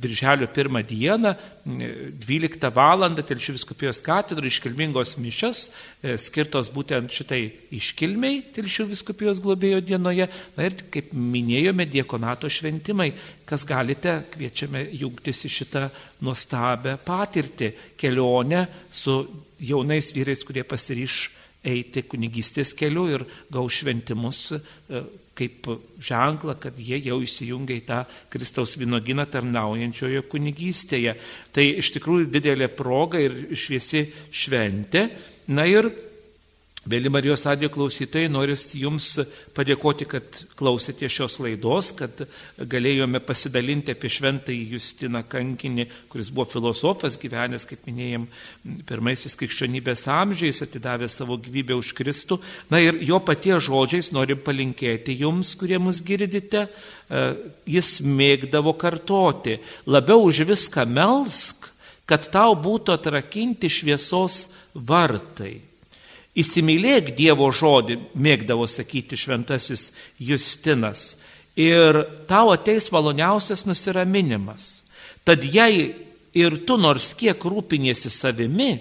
birželio 0.00 0.48
pirmą 0.52 0.80
dieną, 0.88 1.34
12 1.66 2.70
val. 2.72 3.04
Telšių 3.12 3.54
viskupijos 3.58 4.00
katedrų 4.04 4.48
iškilmingos 4.48 5.16
mišas, 5.20 5.60
e, 6.00 6.16
skirtos 6.20 6.70
būtent 6.72 7.12
šitai 7.12 7.42
iškilmiai 7.76 8.40
Telšių 8.56 8.88
viskupijos 8.94 9.42
globėjo 9.44 9.82
dienoje. 9.84 10.28
Na 10.56 10.68
ir 10.68 10.78
kaip 10.94 11.12
minėjome, 11.12 11.86
diekonato 11.90 12.48
šventimai, 12.52 13.10
kas 13.48 13.66
galite, 13.68 14.22
kviečiame 14.32 14.86
jungtis 14.96 15.44
į 15.48 15.52
šitą 15.58 15.84
nuostabę 16.24 16.96
patirtį, 17.04 17.72
kelionę 18.00 18.64
su 18.88 19.20
jaunais 19.62 20.12
vyrais, 20.16 20.42
kurie 20.48 20.64
pasiryš 20.64 21.22
eiti 21.62 22.02
kunigystės 22.08 22.72
keliu 22.78 23.06
ir 23.12 23.24
gau 23.52 23.68
šventimus 23.70 24.40
e, 24.56 25.02
kaip 25.38 25.68
ženklą, 26.02 26.56
kad 26.60 26.78
jie 26.78 26.98
jau 27.06 27.18
įsijungia 27.24 27.78
į 27.78 27.84
tą 27.88 28.00
Kristaus 28.32 28.76
vynoginą 28.80 29.24
tarnaujančioje 29.32 30.24
kunigystėje. 30.28 31.16
Tai 31.52 31.66
iš 31.82 31.92
tikrųjų 31.96 32.28
didelė 32.32 32.68
proga 32.76 33.20
ir 33.22 33.36
šviesi 33.56 34.04
šventė. 34.28 35.06
Na 35.56 35.64
ir 35.68 35.88
Vėli 36.82 37.06
Marijos 37.14 37.44
radio 37.46 37.68
klausytojai, 37.70 38.26
noriu 38.26 38.56
Jums 38.74 39.12
padėkoti, 39.54 40.06
kad 40.10 40.40
klausėte 40.58 41.06
šios 41.06 41.36
laidos, 41.38 41.92
kad 41.94 42.24
galėjome 42.58 43.20
pasidalinti 43.22 43.94
apie 43.94 44.10
šventąjį 44.10 44.74
Justiną 44.74 45.22
Kankinį, 45.30 45.86
kuris 46.10 46.32
buvo 46.34 46.48
filosofas 46.50 47.20
gyvenęs, 47.22 47.68
kaip 47.70 47.86
minėjom, 47.86 48.26
pirmaisiais 48.90 49.38
krikščionybės 49.38 50.08
amžiais, 50.10 50.64
atidavęs 50.66 51.20
savo 51.22 51.38
gyvybę 51.38 51.78
už 51.78 51.94
Kristų. 52.02 52.42
Na 52.74 52.82
ir 52.82 52.98
jo 53.06 53.22
paties 53.22 53.62
žodžiais 53.70 54.10
norim 54.10 54.42
palinkėti 54.42 55.20
Jums, 55.22 55.54
kurie 55.60 55.78
mus 55.78 56.02
girdite, 56.02 56.66
e, 56.66 57.26
jis 57.78 58.00
mėgdavo 58.02 58.74
kartoti, 58.74 59.60
labiau 59.86 60.26
už 60.26 60.48
viską 60.50 60.90
melsk, 60.90 61.70
kad 62.10 62.26
tau 62.26 62.56
būtų 62.58 62.98
atrakinti 62.98 63.70
šviesos 63.70 64.48
vartai 64.74 65.60
Įsimylėk 66.32 67.12
Dievo 67.16 67.50
žodį, 67.52 67.98
mėgdavo 68.16 68.64
sakyti 68.70 69.18
šventasis 69.20 69.90
Justinas, 70.16 71.16
ir 71.56 71.98
tau 72.28 72.52
ateis 72.52 72.88
maloniausias 72.92 73.66
nusiraminimas. 73.68 74.84
Tad 75.24 75.44
jei 75.44 75.92
ir 76.32 76.56
tu 76.66 76.78
nors 76.80 77.12
kiek 77.18 77.36
rūpiniesi 77.36 78.10
savimi, 78.10 78.72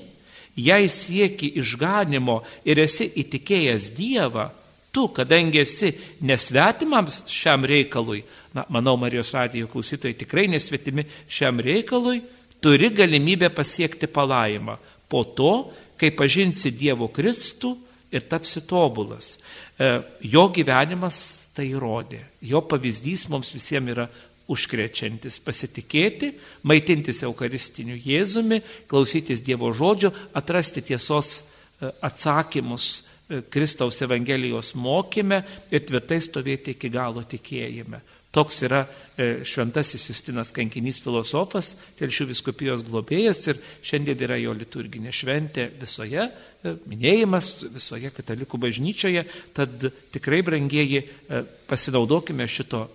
jei 0.56 0.88
sieki 0.90 1.52
išganimo 1.60 2.42
ir 2.66 2.80
esi 2.80 3.10
įtikėjęs 3.22 3.92
Dievą, 3.98 4.48
tu, 4.92 5.08
kadangi 5.12 5.62
esi 5.62 5.92
nesvetimams 6.28 7.24
šiam 7.32 7.66
reikalui, 7.68 8.24
na, 8.56 8.66
manau, 8.70 8.98
Marijos 9.00 9.34
radijo 9.36 9.70
klausytojai 9.72 10.18
tikrai 10.20 10.48
nesvetimi 10.52 11.06
šiam 11.28 11.60
reikalui, 11.64 12.22
turi 12.62 12.92
galimybę 12.96 13.50
pasiekti 13.56 14.08
palaimą 14.12 14.78
po 15.12 15.24
to, 15.24 15.54
kai 16.02 16.10
pažinsi 16.18 16.74
Dievo 16.74 17.12
Kristų 17.14 17.76
ir 18.12 18.26
tapsi 18.30 18.64
tobulas. 18.68 19.36
E, 19.78 19.94
jo 20.34 20.48
gyvenimas 20.54 21.22
tai 21.56 21.70
įrodė. 21.72 22.24
Jo 22.42 22.64
pavyzdys 22.66 23.28
mums 23.30 23.54
visiems 23.54 23.94
yra 23.94 24.08
užkrečiantis 24.52 25.38
pasitikėti, 25.46 26.34
maitintis 26.68 27.22
Eucharistiniu 27.24 27.96
Jėzumi, 28.02 28.60
klausytis 28.92 29.44
Dievo 29.46 29.72
žodžio, 29.76 30.12
atrasti 30.36 30.84
tiesos 30.90 31.38
e, 31.40 31.92
atsakymus 32.04 32.88
e, 32.98 33.44
Kristaus 33.54 34.02
Evangelijos 34.04 34.74
mokyme 34.76 35.44
ir 35.72 35.86
tvirtai 35.88 36.20
stovėti 36.24 36.76
iki 36.76 36.92
galo 36.92 37.24
tikėjime. 37.24 38.02
Toks 38.32 38.62
yra 38.64 38.86
e, 39.20 39.44
šventasis 39.44 40.06
Justinas 40.08 40.54
kankinys 40.56 41.02
filosofas, 41.04 41.74
telšių 42.00 42.30
viskupijos 42.30 42.86
globėjas 42.88 43.44
ir 43.52 43.60
šiandien 43.84 44.24
yra 44.24 44.38
jo 44.40 44.54
liturginė 44.56 45.12
šventė 45.12 45.66
visoje, 45.82 46.30
e, 46.64 46.74
minėjimas 46.88 47.66
visoje 47.74 48.12
katalikų 48.16 48.62
bažnyčioje. 48.64 49.26
Tad 49.58 49.84
tikrai, 50.16 50.40
brangieji, 50.48 51.04
e, 51.04 51.44
pasinaudokime 51.68 52.48
šito 52.48 52.86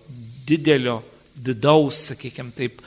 didelio, 0.47 1.03
didaus, 1.37 1.99
sakykime 2.09 2.49
taip, 2.57 2.79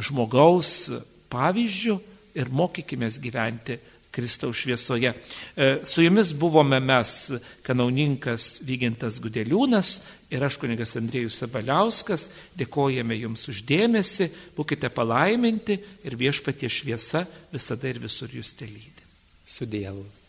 žmogaus 0.00 0.88
pavyzdžių 1.28 1.98
ir 2.40 2.48
mokykime 2.48 3.10
gyventi 3.20 3.76
Kristaus 4.14 4.62
šviesoje. 4.62 5.12
E, 5.12 5.68
su 5.84 6.04
jumis 6.04 6.32
buvome 6.38 6.78
mes, 6.80 7.32
kanauninkas 7.66 8.62
Vygintas 8.66 9.18
Gudeliūnas 9.24 9.94
ir 10.30 10.46
aš 10.46 10.58
kunigas 10.62 10.94
Andrėjus 11.00 11.42
Sabaliauskas. 11.42 12.30
Dėkojame 12.58 13.18
jums 13.18 13.48
uždėmesi, 13.50 14.30
būkite 14.56 14.90
palaiminti 14.94 15.78
ir 16.06 16.18
viešpatie 16.20 16.70
šviesa 16.70 17.26
visada 17.52 17.90
ir 17.90 18.02
visur 18.02 18.30
jūs 18.30 18.54
telydė. 18.58 19.08
Su 19.44 19.66
Dievu. 19.68 20.23